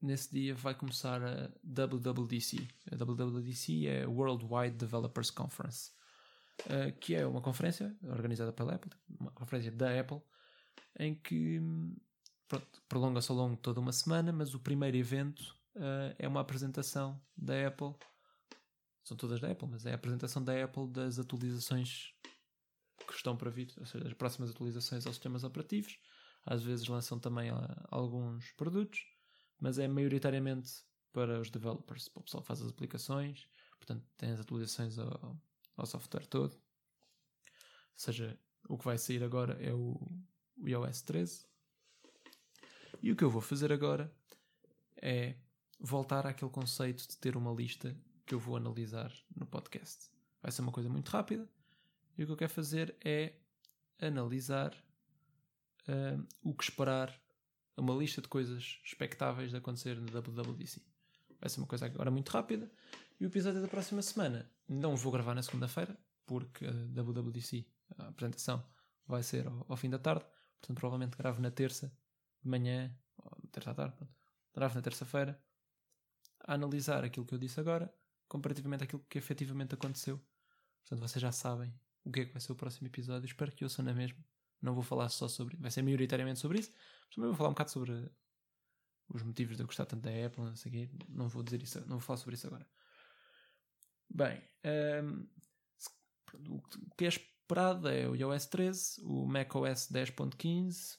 nesse 0.00 0.32
dia 0.32 0.54
vai 0.54 0.74
começar 0.74 1.22
a 1.22 1.50
WWDC. 1.62 2.68
A 2.90 2.96
WWDC 2.96 3.86
é 3.86 4.06
World 4.06 4.46
Wide 4.48 4.76
Developers 4.76 5.30
Conference, 5.30 5.90
uh, 6.66 6.92
que 7.00 7.14
é 7.14 7.26
uma 7.26 7.40
conferência 7.40 7.96
organizada 8.02 8.52
pela 8.52 8.74
Apple, 8.74 8.90
uma 9.18 9.30
conferência 9.30 9.70
da 9.70 9.98
Apple, 10.00 10.20
em 10.98 11.14
que 11.14 11.60
prolonga-se 12.88 13.30
ao 13.30 13.36
longo 13.36 13.56
de 13.56 13.62
toda 13.62 13.80
uma 13.80 13.92
semana, 13.92 14.32
mas 14.32 14.54
o 14.54 14.60
primeiro 14.60 14.96
evento 14.96 15.40
uh, 15.76 16.14
é 16.18 16.26
uma 16.26 16.40
apresentação 16.40 17.20
da 17.36 17.66
Apple. 17.66 17.94
São 19.04 19.16
todas 19.16 19.40
da 19.40 19.50
Apple, 19.50 19.68
mas 19.68 19.86
é 19.86 19.92
a 19.92 19.94
apresentação 19.94 20.42
da 20.42 20.64
Apple 20.64 20.88
das 20.88 21.18
atualizações 21.18 22.14
que 23.06 23.14
estão 23.14 23.36
para 23.36 23.50
vir, 23.50 23.72
ou 23.78 23.86
seja, 23.86 24.06
as 24.06 24.14
próximas 24.14 24.50
atualizações 24.50 25.06
aos 25.06 25.16
sistemas 25.16 25.44
operativos. 25.44 25.98
Às 26.44 26.62
vezes 26.62 26.86
lançam 26.88 27.18
também 27.18 27.50
uh, 27.50 27.56
alguns 27.90 28.50
produtos, 28.52 29.00
mas 29.58 29.78
é 29.78 29.88
maioritariamente 29.88 30.70
para 31.12 31.40
os 31.40 31.50
developers, 31.50 32.08
para 32.08 32.20
o 32.20 32.24
pessoal 32.24 32.42
que 32.42 32.48
faz 32.48 32.62
as 32.62 32.70
aplicações. 32.70 33.48
Portanto, 33.78 34.04
tem 34.16 34.30
as 34.30 34.40
atualizações 34.40 34.98
ao, 34.98 35.40
ao 35.78 35.86
software 35.86 36.26
todo. 36.26 36.52
Ou 36.52 36.60
seja, 37.94 38.38
o 38.68 38.76
que 38.76 38.84
vai 38.84 38.98
sair 38.98 39.22
agora 39.22 39.54
é 39.62 39.72
o, 39.72 39.98
o 40.56 40.68
iOS 40.68 41.00
13 41.02 41.46
e 43.02 43.12
o 43.12 43.16
que 43.16 43.24
eu 43.24 43.30
vou 43.30 43.40
fazer 43.40 43.72
agora 43.72 44.12
é 44.96 45.36
voltar 45.78 46.26
àquele 46.26 46.50
conceito 46.50 47.06
de 47.08 47.16
ter 47.16 47.36
uma 47.36 47.52
lista 47.52 47.96
que 48.26 48.34
eu 48.34 48.38
vou 48.38 48.56
analisar 48.56 49.12
no 49.34 49.46
podcast. 49.46 50.10
Vai 50.42 50.50
ser 50.50 50.62
uma 50.62 50.72
coisa 50.72 50.88
muito 50.88 51.08
rápida 51.08 51.48
e 52.16 52.22
o 52.22 52.26
que 52.26 52.32
eu 52.32 52.36
quero 52.36 52.52
fazer 52.52 52.96
é 53.04 53.34
analisar 54.00 54.74
uh, 55.88 56.26
o 56.42 56.54
que 56.54 56.64
esperar, 56.64 57.20
uma 57.76 57.94
lista 57.94 58.20
de 58.20 58.28
coisas 58.28 58.80
expectáveis 58.84 59.50
de 59.50 59.56
acontecer 59.56 59.96
no 59.96 60.06
WWDC. 60.10 60.82
Vai 61.40 61.48
ser 61.48 61.60
uma 61.60 61.66
coisa 61.66 61.86
agora 61.86 62.10
muito 62.10 62.30
rápida 62.30 62.70
e 63.20 63.24
o 63.24 63.28
episódio 63.28 63.60
da 63.60 63.68
próxima 63.68 64.02
semana 64.02 64.50
não 64.68 64.96
vou 64.96 65.12
gravar 65.12 65.34
na 65.34 65.42
segunda-feira 65.42 65.96
porque 66.26 66.66
a 66.66 66.72
WWDC, 66.72 67.66
a 67.96 68.08
apresentação, 68.08 68.64
vai 69.06 69.22
ser 69.22 69.46
ao, 69.46 69.64
ao 69.68 69.76
fim 69.76 69.88
da 69.88 69.98
tarde, 69.98 70.24
portanto 70.60 70.78
provavelmente 70.78 71.16
gravo 71.16 71.40
na 71.40 71.50
terça 71.50 71.92
de 72.42 72.48
manhã, 72.48 72.94
ou 73.16 73.30
terça 73.50 73.70
à 73.70 73.74
tarde, 73.74 73.96
gravo 74.54 74.74
na 74.74 74.82
terça-feira, 74.82 75.40
a 76.40 76.54
analisar 76.54 77.04
aquilo 77.04 77.24
que 77.24 77.34
eu 77.34 77.38
disse 77.38 77.58
agora, 77.58 77.92
comparativamente 78.28 78.84
àquilo 78.84 79.04
que 79.08 79.18
efetivamente 79.18 79.74
aconteceu. 79.74 80.20
Portanto, 80.82 81.08
vocês 81.08 81.20
já 81.20 81.32
sabem 81.32 81.74
o 82.04 82.10
que 82.10 82.20
é 82.20 82.24
que 82.26 82.32
vai 82.32 82.40
ser 82.40 82.52
o 82.52 82.56
próximo 82.56 82.86
episódio. 82.86 83.26
Espero 83.26 83.52
que 83.52 83.64
ouçam 83.64 83.84
na 83.84 83.92
mesma. 83.92 84.18
Não 84.60 84.74
vou 84.74 84.82
falar 84.82 85.08
só 85.08 85.28
sobre. 85.28 85.56
Vai 85.56 85.70
ser 85.70 85.82
maioritariamente 85.82 86.40
sobre 86.40 86.60
isso. 86.60 86.72
Mas 87.06 87.14
também 87.14 87.28
vou 87.28 87.36
falar 87.36 87.50
um 87.50 87.52
bocado 87.52 87.70
sobre 87.70 88.10
os 89.08 89.22
motivos 89.22 89.56
de 89.56 89.62
eu 89.62 89.66
gostar 89.66 89.86
tanto 89.86 90.02
da 90.02 90.26
Apple. 90.26 90.44
Não 90.44 90.56
sei 90.56 90.70
o 90.70 90.74
quê. 90.74 90.90
Não 91.08 91.28
vou 91.28 91.42
dizer 91.42 91.62
isso. 91.62 91.80
Não 91.80 91.98
vou 91.98 92.00
falar 92.00 92.18
sobre 92.18 92.34
isso 92.34 92.46
agora. 92.46 92.66
Bem. 94.10 94.42
Um, 95.04 95.28
o 96.48 96.94
que 96.96 97.04
é 97.04 97.08
esperado 97.08 97.88
é 97.88 98.06
o 98.06 98.14
iOS 98.14 98.46
13, 98.46 99.00
o 99.02 99.26
macOS 99.26 99.88
10.15, 99.90 100.98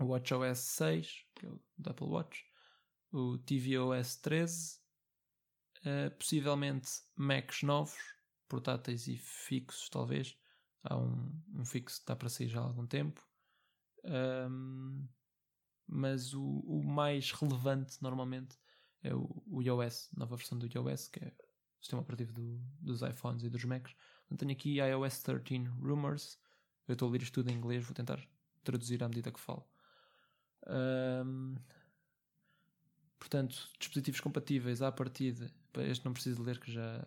o 0.00 0.06
WatchOS 0.06 0.58
6, 0.58 1.26
que 1.34 1.46
é 1.46 1.48
o 1.48 1.60
Apple 1.86 2.06
Watch, 2.06 2.44
o 3.12 3.38
tvOS 3.38 4.16
13, 4.16 4.78
uh, 5.78 6.10
possivelmente 6.18 6.90
Macs 7.16 7.62
novos, 7.62 7.98
portáteis 8.48 9.06
e 9.06 9.16
fixos, 9.16 9.88
talvez. 9.88 10.36
Há 10.82 10.96
um, 10.96 11.42
um 11.54 11.64
fixo 11.64 11.96
que 11.96 12.02
está 12.02 12.16
para 12.16 12.28
sair 12.28 12.48
já 12.48 12.60
há 12.60 12.64
algum 12.64 12.86
tempo. 12.86 13.24
Um, 14.04 14.79
mas 15.90 16.32
o, 16.34 16.42
o, 16.42 16.82
mais 16.84 17.32
relevante 17.32 18.00
normalmente 18.00 18.56
é 19.02 19.12
o, 19.14 19.42
o 19.46 19.60
iOS, 19.60 20.08
nova 20.16 20.36
versão 20.36 20.56
do 20.56 20.66
iOS, 20.66 21.08
que 21.08 21.18
é 21.24 21.28
o 21.28 21.82
sistema 21.82 22.02
operativo 22.02 22.32
do, 22.32 22.58
dos 22.80 23.02
iPhones 23.02 23.42
e 23.42 23.48
dos 23.48 23.64
Macs. 23.64 23.94
Então 24.26 24.38
tenho 24.38 24.52
aqui 24.52 24.78
iOS 24.78 25.22
13 25.22 25.64
Rumors. 25.80 26.38
Eu 26.86 26.92
estou 26.92 27.08
a 27.08 27.12
ler 27.12 27.22
isto 27.22 27.34
tudo 27.34 27.50
em 27.50 27.54
inglês, 27.54 27.84
vou 27.84 27.94
tentar 27.94 28.20
traduzir 28.62 29.02
à 29.02 29.08
medida 29.08 29.32
que 29.32 29.40
falo. 29.40 29.66
Um, 30.66 31.56
portanto, 33.18 33.68
dispositivos 33.78 34.20
compatíveis 34.20 34.82
à 34.82 34.92
partida, 34.92 35.50
este 35.78 36.04
não 36.04 36.12
preciso 36.12 36.42
ler 36.42 36.60
que 36.60 36.70
já, 36.70 37.04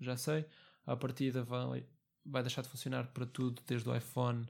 já 0.00 0.16
sei, 0.16 0.46
à 0.86 0.96
partida 0.96 1.42
vai, 1.42 1.86
vai 2.24 2.42
deixar 2.42 2.62
de 2.62 2.68
funcionar 2.68 3.08
para 3.08 3.26
tudo 3.26 3.62
desde 3.66 3.88
o 3.88 3.94
iPhone 3.94 4.46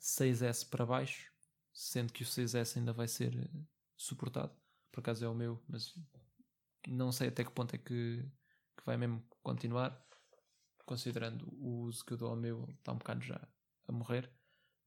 6S 0.00 0.68
para 0.68 0.84
baixo, 0.84 1.31
sendo 1.72 2.12
que 2.12 2.22
o 2.22 2.26
6S 2.26 2.76
ainda 2.76 2.92
vai 2.92 3.08
ser 3.08 3.32
suportado. 3.96 4.54
Por 4.90 5.00
acaso 5.00 5.24
é 5.24 5.28
o 5.28 5.34
meu, 5.34 5.62
mas 5.68 5.94
não 6.86 7.10
sei 7.12 7.28
até 7.28 7.44
que 7.44 7.50
ponto 7.50 7.74
é 7.74 7.78
que, 7.78 8.22
que 8.76 8.84
vai 8.84 8.96
mesmo 8.96 9.24
continuar, 9.42 10.04
considerando 10.84 11.48
o 11.52 11.84
uso 11.84 12.04
que 12.04 12.12
eu 12.12 12.16
dou 12.16 12.30
ao 12.30 12.36
meu, 12.36 12.68
está 12.78 12.92
um 12.92 12.98
bocado 12.98 13.22
já 13.22 13.40
a 13.88 13.92
morrer. 13.92 14.30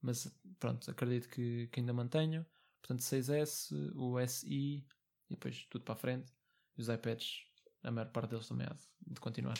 Mas 0.00 0.30
pronto, 0.60 0.88
acredito 0.90 1.28
que, 1.28 1.66
que 1.68 1.80
ainda 1.80 1.92
mantenho. 1.92 2.46
Portanto, 2.80 3.00
6S, 3.00 3.92
o 3.96 4.20
SI 4.26 4.86
e 5.28 5.34
depois 5.34 5.66
tudo 5.68 5.84
para 5.84 5.94
a 5.94 5.98
frente. 5.98 6.32
E 6.76 6.80
os 6.80 6.88
iPads, 6.88 7.42
a 7.82 7.90
maior 7.90 8.10
parte 8.12 8.30
deles 8.30 8.46
também 8.46 8.66
há 8.66 8.76
de 9.06 9.20
continuar. 9.20 9.58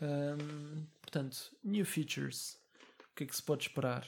Um, 0.00 0.86
portanto, 1.00 1.56
new 1.64 1.84
features. 1.84 2.58
O 3.10 3.14
que 3.14 3.24
é 3.24 3.26
que 3.26 3.34
se 3.34 3.42
pode 3.42 3.62
esperar? 3.62 4.06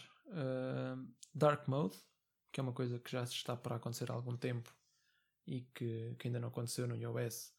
Dark 1.34 1.68
Mode, 1.68 1.96
que 2.52 2.60
é 2.60 2.62
uma 2.62 2.72
coisa 2.72 2.98
que 2.98 3.10
já 3.10 3.22
está 3.24 3.56
para 3.56 3.76
acontecer 3.76 4.10
há 4.10 4.14
algum 4.14 4.36
tempo 4.36 4.74
e 5.46 5.62
que, 5.74 6.14
que 6.18 6.28
ainda 6.28 6.40
não 6.40 6.48
aconteceu 6.48 6.86
no 6.86 6.96
iOS, 6.96 7.52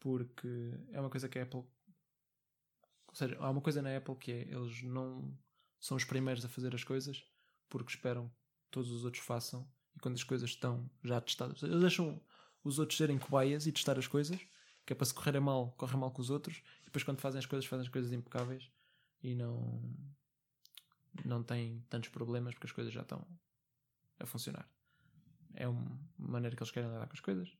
porque 0.00 0.48
é 0.90 1.00
uma 1.00 1.10
coisa 1.10 1.28
que 1.28 1.38
a 1.38 1.42
Apple. 1.42 1.60
Ou 1.60 3.14
seja, 3.14 3.36
há 3.40 3.50
uma 3.50 3.60
coisa 3.60 3.82
na 3.82 3.96
Apple 3.96 4.16
que 4.16 4.32
é 4.32 4.40
eles 4.42 4.82
não 4.82 5.36
são 5.80 5.96
os 5.96 6.04
primeiros 6.04 6.44
a 6.44 6.48
fazer 6.48 6.74
as 6.74 6.84
coisas 6.84 7.24
porque 7.68 7.90
esperam 7.90 8.28
que 8.28 8.70
todos 8.70 8.90
os 8.90 9.04
outros 9.04 9.22
façam 9.22 9.70
e 9.94 10.00
quando 10.00 10.14
as 10.14 10.24
coisas 10.24 10.50
estão 10.50 10.90
já 11.02 11.20
testadas. 11.20 11.62
Eles 11.62 11.80
deixam 11.80 12.20
os 12.64 12.78
outros 12.78 12.98
serem 12.98 13.18
cobaias 13.18 13.66
e 13.66 13.72
testar 13.72 13.98
as 13.98 14.06
coisas, 14.06 14.38
que 14.84 14.92
é 14.92 14.96
para 14.96 15.04
se 15.04 15.14
correrem 15.14 15.40
mal, 15.40 15.72
correm 15.72 15.98
mal 15.98 16.10
com 16.10 16.20
os 16.20 16.30
outros, 16.30 16.62
e 16.82 16.84
depois 16.86 17.02
quando 17.02 17.20
fazem 17.20 17.38
as 17.38 17.46
coisas, 17.46 17.66
fazem 17.66 17.86
as 17.86 17.92
coisas 17.92 18.12
impecáveis 18.12 18.70
e 19.22 19.34
não, 19.34 19.82
não 21.24 21.42
têm 21.42 21.84
tantos 21.88 22.10
problemas 22.10 22.54
porque 22.54 22.66
as 22.66 22.72
coisas 22.72 22.92
já 22.92 23.02
estão 23.02 23.26
a 24.18 24.26
funcionar. 24.26 24.68
É 25.54 25.66
uma 25.66 26.00
maneira 26.18 26.54
que 26.54 26.62
eles 26.62 26.70
querem 26.70 26.90
lidar 26.90 27.06
com 27.06 27.14
as 27.14 27.20
coisas. 27.20 27.56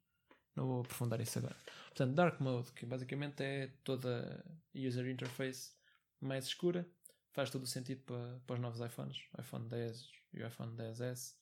Não 0.54 0.66
vou 0.66 0.80
aprofundar 0.80 1.20
isso 1.20 1.38
agora. 1.38 1.56
Portanto, 1.88 2.14
Dark 2.14 2.40
Mode, 2.40 2.72
que 2.72 2.84
basicamente 2.84 3.42
é 3.42 3.68
toda 3.84 4.44
a 4.74 4.78
user 4.78 5.08
interface 5.08 5.72
mais 6.20 6.46
escura, 6.46 6.88
faz 7.30 7.50
todo 7.50 7.62
o 7.62 7.66
sentido 7.66 8.02
para, 8.02 8.40
para 8.46 8.54
os 8.54 8.60
novos 8.60 8.80
iPhones, 8.80 9.16
iPhone 9.38 9.68
10 9.68 10.10
e 10.32 10.42
o 10.42 10.46
iPhone 10.46 10.76
10S 10.76 11.34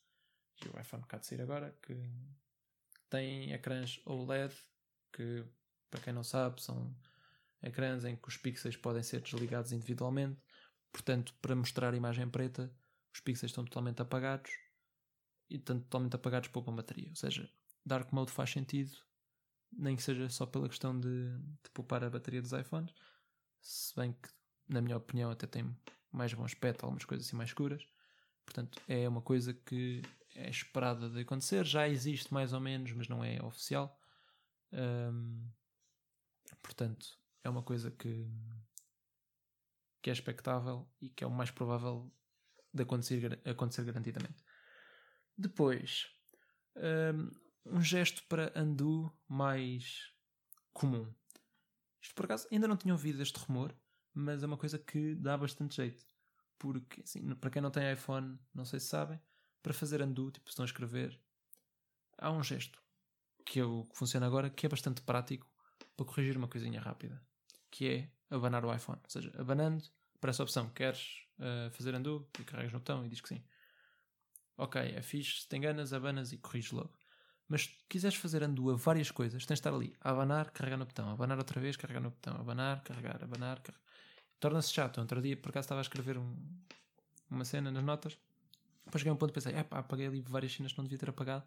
e 0.64 0.68
o 0.68 0.80
iPhone 0.80 1.02
que 1.04 1.16
há 1.16 1.18
de 1.18 1.26
sair 1.26 1.40
agora, 1.40 1.76
que 1.82 1.96
têm 3.08 3.52
ecrãs 3.52 4.00
OLED, 4.04 4.54
que 5.12 5.44
para 5.90 6.00
quem 6.00 6.12
não 6.12 6.22
sabe 6.22 6.62
são 6.62 6.94
ecrãs 7.62 8.04
em 8.04 8.16
que 8.16 8.28
os 8.28 8.36
pixels 8.36 8.76
podem 8.76 9.02
ser 9.02 9.20
desligados 9.20 9.72
individualmente, 9.72 10.40
portanto, 10.96 11.34
para 11.42 11.54
mostrar 11.54 11.92
a 11.92 11.96
imagem 11.96 12.26
preta, 12.26 12.74
os 13.12 13.20
pixels 13.20 13.50
estão 13.50 13.66
totalmente 13.66 14.00
apagados 14.00 14.50
e 15.50 15.56
estão 15.56 15.78
totalmente 15.78 16.16
apagados 16.16 16.48
poupam 16.48 16.74
bateria. 16.74 17.10
Ou 17.10 17.14
seja, 17.14 17.50
Dark 17.84 18.10
Mode 18.14 18.32
faz 18.32 18.50
sentido, 18.50 18.96
nem 19.70 19.94
que 19.94 20.02
seja 20.02 20.26
só 20.30 20.46
pela 20.46 20.66
questão 20.66 20.98
de, 20.98 21.36
de 21.62 21.70
poupar 21.74 22.02
a 22.02 22.08
bateria 22.08 22.40
dos 22.40 22.52
iPhones, 22.52 22.94
se 23.60 23.94
bem 23.94 24.14
que, 24.14 24.30
na 24.66 24.80
minha 24.80 24.96
opinião, 24.96 25.30
até 25.30 25.46
tem 25.46 25.70
mais 26.10 26.32
bom 26.32 26.46
aspecto, 26.46 26.84
algumas 26.84 27.04
coisas 27.04 27.26
assim 27.26 27.36
mais 27.36 27.50
escuras. 27.50 27.86
Portanto, 28.46 28.80
é 28.88 29.06
uma 29.06 29.20
coisa 29.20 29.52
que 29.52 30.00
é 30.34 30.48
esperada 30.48 31.10
de 31.10 31.20
acontecer, 31.20 31.66
já 31.66 31.86
existe 31.86 32.32
mais 32.32 32.54
ou 32.54 32.60
menos, 32.60 32.90
mas 32.92 33.06
não 33.06 33.22
é 33.22 33.38
oficial. 33.42 34.00
Um, 34.72 35.46
portanto, 36.62 37.18
é 37.44 37.50
uma 37.50 37.62
coisa 37.62 37.90
que, 37.90 38.26
que 40.06 40.10
é 40.10 40.12
expectável 40.12 40.88
e 41.00 41.08
que 41.08 41.24
é 41.24 41.26
o 41.26 41.30
mais 41.32 41.50
provável 41.50 42.14
de 42.72 42.84
acontecer, 42.84 43.40
acontecer 43.44 43.84
garantidamente. 43.84 44.40
Depois, 45.36 46.06
um, 46.76 47.76
um 47.76 47.82
gesto 47.82 48.22
para 48.28 48.52
undo 48.54 49.12
mais 49.26 50.12
comum. 50.72 51.12
Isto 52.00 52.14
por 52.14 52.26
acaso 52.26 52.46
ainda 52.52 52.68
não 52.68 52.76
tinha 52.76 52.94
ouvido 52.94 53.20
este 53.20 53.36
rumor, 53.36 53.74
mas 54.14 54.44
é 54.44 54.46
uma 54.46 54.56
coisa 54.56 54.78
que 54.78 55.16
dá 55.16 55.36
bastante 55.36 55.74
jeito. 55.74 56.06
Porque, 56.56 57.02
assim, 57.02 57.34
para 57.34 57.50
quem 57.50 57.60
não 57.60 57.72
tem 57.72 57.92
iPhone, 57.92 58.38
não 58.54 58.64
sei 58.64 58.78
se 58.78 58.86
sabem, 58.86 59.20
para 59.60 59.74
fazer 59.74 60.00
undo, 60.02 60.30
tipo, 60.30 60.48
se 60.48 60.52
estão 60.52 60.62
a 60.62 60.66
escrever, 60.66 61.20
há 62.16 62.30
um 62.30 62.44
gesto 62.44 62.80
que, 63.44 63.58
eu, 63.58 63.88
que 63.90 63.98
funciona 63.98 64.24
agora 64.24 64.50
que 64.50 64.66
é 64.66 64.68
bastante 64.68 65.02
prático 65.02 65.50
para 65.96 66.06
corrigir 66.06 66.36
uma 66.36 66.46
coisinha 66.46 66.80
rápida, 66.80 67.20
que 67.76 67.88
é 67.88 68.34
abanar 68.34 68.64
o 68.64 68.74
iPhone. 68.74 68.98
Ou 69.02 69.10
seja, 69.10 69.32
abanando, 69.38 69.84
para 70.20 70.30
essa 70.30 70.42
opção, 70.42 70.68
queres 70.70 71.26
uh, 71.38 71.70
fazer 71.70 71.94
undo? 71.94 72.28
E 72.40 72.44
carregas 72.44 72.72
no 72.72 72.78
botão 72.78 73.04
e 73.04 73.08
diz 73.08 73.20
que 73.20 73.28
sim. 73.28 73.42
Ok, 74.56 74.80
é 74.80 75.02
fixe, 75.02 75.42
se 75.42 75.48
te 75.48 75.56
enganas, 75.56 75.92
abanas 75.92 76.32
e 76.32 76.38
corriges 76.38 76.72
logo. 76.72 76.92
Mas 77.48 77.64
se 77.64 77.70
quiseres 77.88 78.16
fazer 78.16 78.42
undo 78.42 78.70
a 78.70 78.76
várias 78.76 79.10
coisas, 79.10 79.44
tens 79.44 79.56
de 79.56 79.60
estar 79.60 79.74
ali, 79.74 79.94
a 80.00 80.10
abanar, 80.10 80.50
carregar 80.50 80.78
no 80.78 80.86
botão, 80.86 81.10
abanar 81.10 81.38
outra 81.38 81.60
vez, 81.60 81.76
carregar 81.76 82.00
no 82.00 82.10
botão, 82.10 82.34
abanar, 82.36 82.82
carregar, 82.82 83.22
abanar, 83.22 83.60
carregar. 83.60 83.84
Torna-se 84.40 84.72
chato. 84.72 84.98
Outro 84.98 85.20
dia, 85.20 85.36
por 85.36 85.50
acaso, 85.50 85.66
estava 85.66 85.80
a 85.80 85.82
escrever 85.82 86.18
um, 86.18 86.34
uma 87.30 87.44
cena 87.44 87.70
nas 87.70 87.84
notas 87.84 88.18
depois 88.86 89.00
cheguei 89.00 89.10
a 89.10 89.14
um 89.14 89.16
ponto 89.16 89.30
e 89.30 89.34
pensei, 89.34 89.52
é 89.52 89.64
pá, 89.64 89.80
apaguei 89.80 90.06
ali 90.06 90.20
várias 90.20 90.52
cenas 90.54 90.72
que 90.72 90.78
não 90.78 90.84
devia 90.84 90.98
ter 90.98 91.10
apagado. 91.10 91.44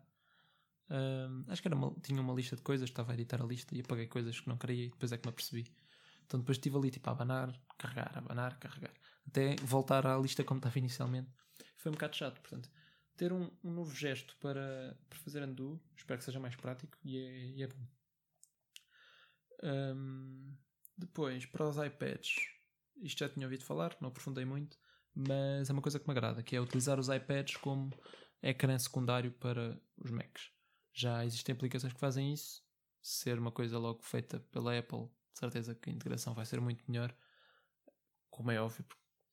acho 1.47 1.61
que 1.61 1.67
era 1.67 1.75
uma, 1.75 1.95
tinha 2.03 2.21
uma 2.21 2.33
lista 2.33 2.55
de 2.55 2.61
coisas, 2.61 2.89
estava 2.89 3.13
a 3.13 3.15
editar 3.15 3.41
a 3.41 3.45
lista 3.45 3.73
e 3.75 3.79
apaguei 3.79 4.07
coisas 4.07 4.39
que 4.39 4.49
não 4.49 4.57
queria 4.57 4.85
e 4.85 4.89
depois 4.89 5.11
é 5.11 5.17
que 5.17 5.25
me 5.25 5.29
apercebi. 5.29 5.65
Então 6.29 6.39
depois 6.39 6.57
estive 6.57 6.77
ali 6.77 6.91
tipo 6.91 7.09
a 7.09 7.13
abanar, 7.13 7.59
carregar, 7.77 8.15
abanar, 8.15 8.59
carregar. 8.59 8.93
Até 9.27 9.55
voltar 9.63 10.05
à 10.05 10.15
lista 10.17 10.43
como 10.43 10.59
estava 10.59 10.77
inicialmente. 10.77 11.31
Foi 11.75 11.89
um 11.89 11.93
bocado 11.93 12.15
chato, 12.15 12.39
portanto. 12.39 12.69
Ter 13.17 13.33
um, 13.33 13.49
um 13.63 13.71
novo 13.71 13.93
gesto 13.93 14.37
para, 14.37 14.95
para 15.09 15.19
fazer 15.19 15.43
undo, 15.43 15.81
espero 15.97 16.19
que 16.19 16.25
seja 16.25 16.39
mais 16.39 16.55
prático 16.55 16.95
e 17.03 17.17
é, 17.17 17.45
e 17.57 17.63
é 17.63 17.67
bom. 17.67 17.87
Um, 19.63 20.55
depois, 20.95 21.47
para 21.47 21.67
os 21.67 21.77
iPads, 21.77 22.35
isto 23.01 23.19
já 23.19 23.27
tinha 23.27 23.47
ouvido 23.47 23.65
falar, 23.65 23.97
não 23.99 24.09
aprofundei 24.09 24.45
muito 24.45 24.77
mas 25.15 25.69
é 25.69 25.73
uma 25.73 25.81
coisa 25.81 25.99
que 25.99 26.07
me 26.07 26.11
agrada, 26.11 26.43
que 26.43 26.55
é 26.55 26.61
utilizar 26.61 26.99
os 26.99 27.09
iPads 27.09 27.57
como 27.57 27.91
ecrã 28.41 28.77
secundário 28.77 29.31
para 29.33 29.79
os 29.97 30.11
Macs. 30.11 30.51
Já 30.93 31.25
existem 31.25 31.53
aplicações 31.53 31.93
que 31.93 31.99
fazem 31.99 32.33
isso, 32.33 32.63
ser 33.01 33.37
uma 33.37 33.51
coisa 33.51 33.77
logo 33.77 34.01
feita 34.01 34.39
pela 34.51 34.77
Apple, 34.77 35.09
certeza 35.39 35.75
que 35.75 35.89
a 35.89 35.93
integração 35.93 36.33
vai 36.33 36.45
ser 36.45 36.59
muito 36.61 36.83
melhor, 36.87 37.15
como 38.29 38.51
é 38.51 38.61
óbvio, 38.61 38.85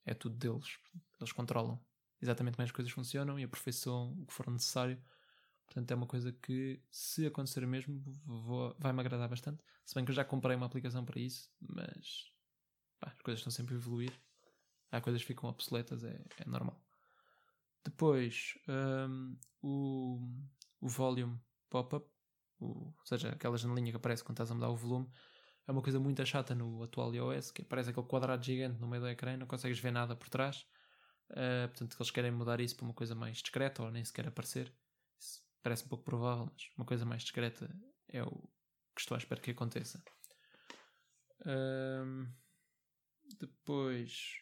é 0.05 0.15
tudo 0.15 0.37
deles, 0.37 0.79
eles 1.21 1.33
controlam 1.33 1.81
exatamente 2.21 2.57
como 2.57 2.65
as 2.65 2.73
coisas 2.73 2.93
funcionam 2.93 3.39
e 3.39 3.45
aperfeiçoam 3.45 4.13
o 4.21 4.27
que 4.27 4.33
for 4.33 4.51
necessário. 4.51 5.03
Portanto, 5.67 5.91
é 5.91 5.95
uma 5.95 6.07
coisa 6.07 6.33
que, 6.33 6.81
se 6.91 7.27
acontecer 7.27 7.67
mesmo, 7.67 8.03
vai-me 8.79 9.01
agradar 9.01 9.29
bastante. 9.29 9.63
Se 9.85 9.95
bem 9.95 10.05
que 10.05 10.11
eu 10.13 10.15
já 10.15 10.25
comprei 10.25 10.57
uma 10.57 10.67
aplicação 10.67 11.05
para 11.05 11.21
isso, 11.21 11.51
mas 11.61 12.33
pá, 13.01 13.11
as 13.11 13.21
coisas 13.21 13.41
estão 13.41 13.51
sempre 13.51 13.75
a 13.75 13.79
evoluir 13.79 14.13
há 14.91 15.01
coisas 15.01 15.21
que 15.21 15.29
ficam 15.29 15.49
obsoletas, 15.49 16.05
é, 16.05 16.25
é 16.39 16.49
normal. 16.49 16.81
Depois, 17.85 18.59
um, 18.69 19.37
o, 19.63 20.29
o 20.81 20.89
volume 20.89 21.39
pop-up, 21.71 22.09
ou 22.59 22.95
seja, 23.05 23.31
aquela 23.31 23.57
janelinha 23.57 23.93
que 23.93 23.97
aparece 23.97 24.25
quando 24.25 24.37
estás 24.37 24.51
a 24.51 24.55
mudar 24.55 24.71
o 24.71 24.77
volume, 24.77 25.09
é 25.67 25.73
uma 25.73 25.83
coisa 25.83 25.99
muito 25.99 26.25
chata 26.25 26.55
no 26.55 26.83
atual 26.85 27.15
iOS, 27.15 27.51
que 27.51 27.63
aparece 27.63 27.91
aquele 27.91 28.07
quadrado 28.07 28.45
gigante 28.45 28.81
no 28.81 28.87
meio 28.87 29.03
do 29.03 29.09
ecrã, 29.09 29.37
não 29.37 29.47
consegues 29.47 29.79
ver 29.79 29.91
nada 29.91 30.15
por 30.15 30.29
trás. 30.29 30.67
Uh, 31.31 31.67
portanto, 31.69 31.97
eles 31.99 32.11
querem 32.11 32.31
mudar 32.31 32.61
isso 32.61 32.77
para 32.77 32.85
uma 32.85 32.95
coisa 32.95 33.15
mais 33.15 33.39
discreta 33.39 33.83
ou 33.83 33.91
nem 33.91 34.05
sequer 34.05 34.29
aparecer. 34.29 34.73
Isso 35.19 35.43
parece 35.63 35.85
um 35.85 35.89
pouco 35.89 36.05
provável, 36.05 36.49
mas 36.53 36.69
uma 36.77 36.87
coisa 36.87 37.05
mais 37.05 37.23
discreta 37.23 37.69
é 38.09 38.23
o 38.23 38.49
que 38.95 39.01
estou 39.01 39.17
à 39.17 39.19
espera 39.19 39.41
que 39.41 39.51
aconteça. 39.51 40.03
Um, 41.45 42.33
depois, 43.41 44.37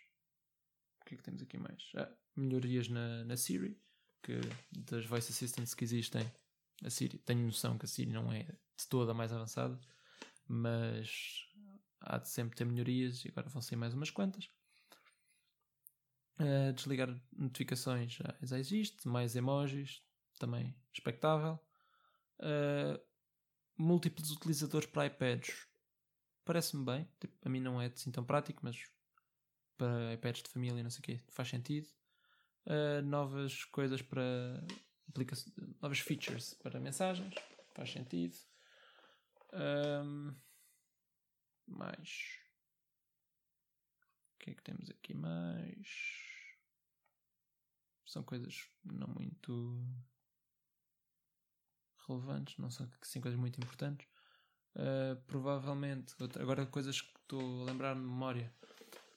o 1.01 1.05
que 1.07 1.15
é 1.15 1.17
que 1.17 1.23
temos 1.23 1.41
aqui 1.41 1.57
mais? 1.57 1.91
Ah, 1.97 2.13
melhorias 2.37 2.89
na, 2.89 3.25
na 3.25 3.37
Siri, 3.37 3.81
que 4.23 4.41
das 4.71 5.07
voice 5.07 5.33
assistants 5.33 5.75
que 5.75 5.85
existem, 5.85 6.31
a 6.85 6.91
Siri, 6.91 7.19
tenho 7.19 7.47
noção 7.47 7.79
que 7.79 7.87
a 7.87 7.89
Siri 7.89 8.13
não 8.13 8.31
é 8.31 8.43
de 8.43 8.89
toda 8.89 9.15
mais 9.15 9.33
avançada, 9.33 9.81
mas 10.47 11.49
há 12.01 12.19
de 12.19 12.29
sempre 12.29 12.57
ter 12.57 12.65
melhorias 12.65 13.25
e 13.25 13.29
agora 13.29 13.49
vão 13.49 13.63
ser 13.63 13.77
mais 13.77 13.95
umas 13.95 14.11
quantas. 14.11 14.51
Uh, 16.39 16.73
desligar 16.73 17.15
notificações 17.33 18.13
já, 18.13 18.35
já 18.43 18.59
existe, 18.59 19.07
mais 19.07 19.37
emojis, 19.37 20.03
também 20.39 20.75
expectável. 20.93 21.59
Uh, 22.41 23.01
múltiplos 23.77 24.31
utilizadores 24.31 24.89
para 24.89 25.07
iPads 25.07 25.69
parece-me 26.45 26.85
bem. 26.85 27.09
Tipo, 27.21 27.35
a 27.45 27.49
mim 27.49 27.61
não 27.61 27.81
é 27.81 27.87
assim 27.87 28.11
tão 28.11 28.25
prático, 28.25 28.61
mas 28.63 28.85
para 29.77 30.15
iPads 30.15 30.43
de 30.43 30.49
família, 30.51 30.83
não 30.83 30.91
sei 30.91 31.01
o 31.01 31.03
quê, 31.03 31.21
faz 31.29 31.49
sentido. 31.49 31.89
Uh, 32.67 33.03
novas 33.03 33.65
coisas 33.65 34.01
para 34.03 34.23
novas 35.81 36.01
features 36.01 36.55
para 36.55 36.81
mensagens, 36.81 37.35
faz 37.75 37.91
sentido. 37.91 38.35
Um, 39.55 40.35
mais 41.67 42.41
o 44.35 44.39
que 44.39 44.51
é 44.51 44.55
que 44.55 44.63
temos 44.63 44.91
aqui 44.91 45.15
mais? 45.15 45.89
São 48.07 48.23
coisas 48.23 48.69
não 48.85 49.09
muito 49.09 49.81
relevantes, 52.07 52.59
não 52.59 52.71
são 52.71 52.91
assim 53.01 53.21
coisas 53.21 53.39
muito 53.39 53.59
importantes. 53.59 54.07
Uh, 54.75 55.17
provavelmente, 55.27 56.15
agora 56.39 56.67
coisas 56.67 57.01
que 57.01 57.17
estou 57.21 57.63
a 57.63 57.65
lembrar 57.65 57.95
de 57.95 58.01
memória 58.01 58.53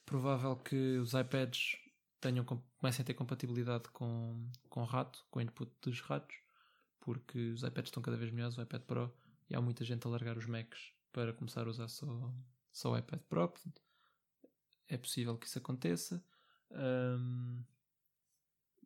provável 0.06 0.56
que 0.56 0.96
os 0.98 1.12
iPads 1.12 1.76
tenham, 2.20 2.44
comecem 2.44 3.02
a 3.02 3.06
ter 3.06 3.14
compatibilidade 3.14 3.88
com, 3.90 4.50
com 4.68 4.84
rato, 4.84 5.24
com 5.30 5.38
o 5.38 5.42
input 5.42 5.70
dos 5.82 6.00
ratos, 6.00 6.36
porque 7.00 7.50
os 7.50 7.62
iPads 7.62 7.88
estão 7.88 8.02
cada 8.02 8.16
vez 8.16 8.30
melhores, 8.30 8.56
o 8.56 8.62
iPad 8.62 8.82
Pro, 8.82 9.12
e 9.48 9.54
há 9.54 9.60
muita 9.60 9.84
gente 9.84 10.06
a 10.06 10.10
largar 10.10 10.36
os 10.36 10.46
Macs 10.46 10.92
para 11.12 11.32
começar 11.32 11.66
a 11.66 11.70
usar 11.70 11.88
só, 11.88 12.06
só 12.72 12.92
o 12.92 12.98
iPad. 12.98 13.20
Portanto, 13.28 13.82
é 14.88 14.96
possível 14.96 15.36
que 15.36 15.46
isso 15.46 15.58
aconteça. 15.58 16.24
Um, 16.70 17.62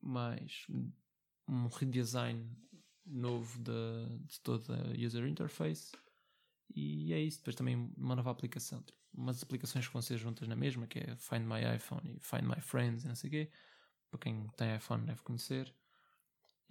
mais 0.01 0.67
um 1.49 1.67
redesign 1.69 2.49
novo 3.05 3.59
de, 3.59 4.19
de 4.27 4.41
toda 4.41 4.75
a 4.75 5.07
user 5.07 5.27
interface. 5.27 5.93
E 6.75 7.13
é 7.13 7.21
isso. 7.21 7.39
Depois 7.39 7.57
também 7.57 7.93
uma 7.97 8.17
nova 8.17 8.31
aplicação. 8.31 8.83
Tipo, 8.83 8.99
umas 9.13 9.43
aplicações 9.43 9.87
que 9.87 9.93
vão 9.93 10.03
ser 10.03 10.17
juntas 10.17 10.49
na 10.49 10.57
mesma, 10.57 10.87
que 10.87 11.01
é 11.01 11.17
Find 11.17 11.45
My 11.45 11.77
iPhone 11.77 12.17
e 12.17 12.21
Find 12.21 12.45
My 12.45 12.61
Friends 12.61 13.05
e 13.05 13.09
não 13.09 13.15
sei 13.15 13.29
o 13.29 13.31
quê. 13.31 13.51
Para 14.11 14.21
quem 14.21 14.47
tem 14.57 14.77
iPhone 14.77 15.05
deve 15.07 15.23
conhecer. 15.23 15.75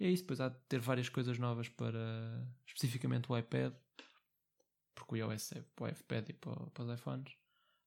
É 0.02 0.10
isso. 0.10 0.24
Depois 0.24 0.40
há 0.40 0.48
de 0.48 0.58
ter 0.68 0.80
várias 0.80 1.08
coisas 1.08 1.38
novas 1.38 1.68
para 1.68 2.44
especificamente 2.66 3.30
o 3.30 3.38
iPad. 3.38 3.72
Porque 4.96 5.14
o 5.14 5.16
iOS 5.16 5.52
é 5.52 5.62
para 5.76 5.84
o 5.84 5.88
iPad 5.88 6.28
e 6.28 6.32
para, 6.32 6.66
para 6.70 6.84
os 6.84 6.98
iPhones. 6.98 7.36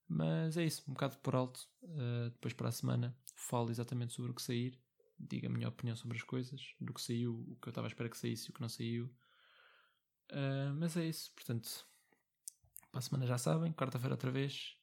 Mas 0.08 0.56
é 0.56 0.64
isso, 0.64 0.84
um 0.88 0.94
bocado 0.94 1.18
por 1.18 1.36
alto. 1.36 1.68
Uh, 1.84 2.30
depois 2.30 2.54
para 2.54 2.70
a 2.70 2.72
semana 2.72 3.18
falo 3.36 3.70
exatamente 3.70 4.14
sobre 4.14 4.32
o 4.32 4.34
que 4.34 4.42
sair. 4.42 4.80
Digo 5.20 5.48
a 5.48 5.50
minha 5.50 5.68
opinião 5.68 5.96
sobre 5.96 6.18
as 6.18 6.24
coisas, 6.24 6.74
do 6.80 6.94
que 6.94 7.02
saiu, 7.02 7.34
o 7.50 7.58
que 7.62 7.68
eu 7.68 7.72
estava 7.72 7.88
a 7.88 7.90
esperar 7.90 8.10
que 8.10 8.18
saísse 8.18 8.48
e 8.48 8.50
o 8.52 8.54
que 8.54 8.62
não 8.62 8.70
saiu. 8.70 9.06
Uh, 10.32 10.74
mas 10.76 10.96
é 10.96 11.06
isso, 11.06 11.32
portanto, 11.34 11.86
para 12.92 13.00
a 13.00 13.02
semana 13.02 13.28
já 13.28 13.38
sabem, 13.38 13.74
quarta-feira 13.74 14.14
outra 14.14 14.32
vez. 14.32 14.78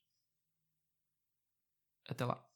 Até 2.09 2.25
lá. 2.25 2.52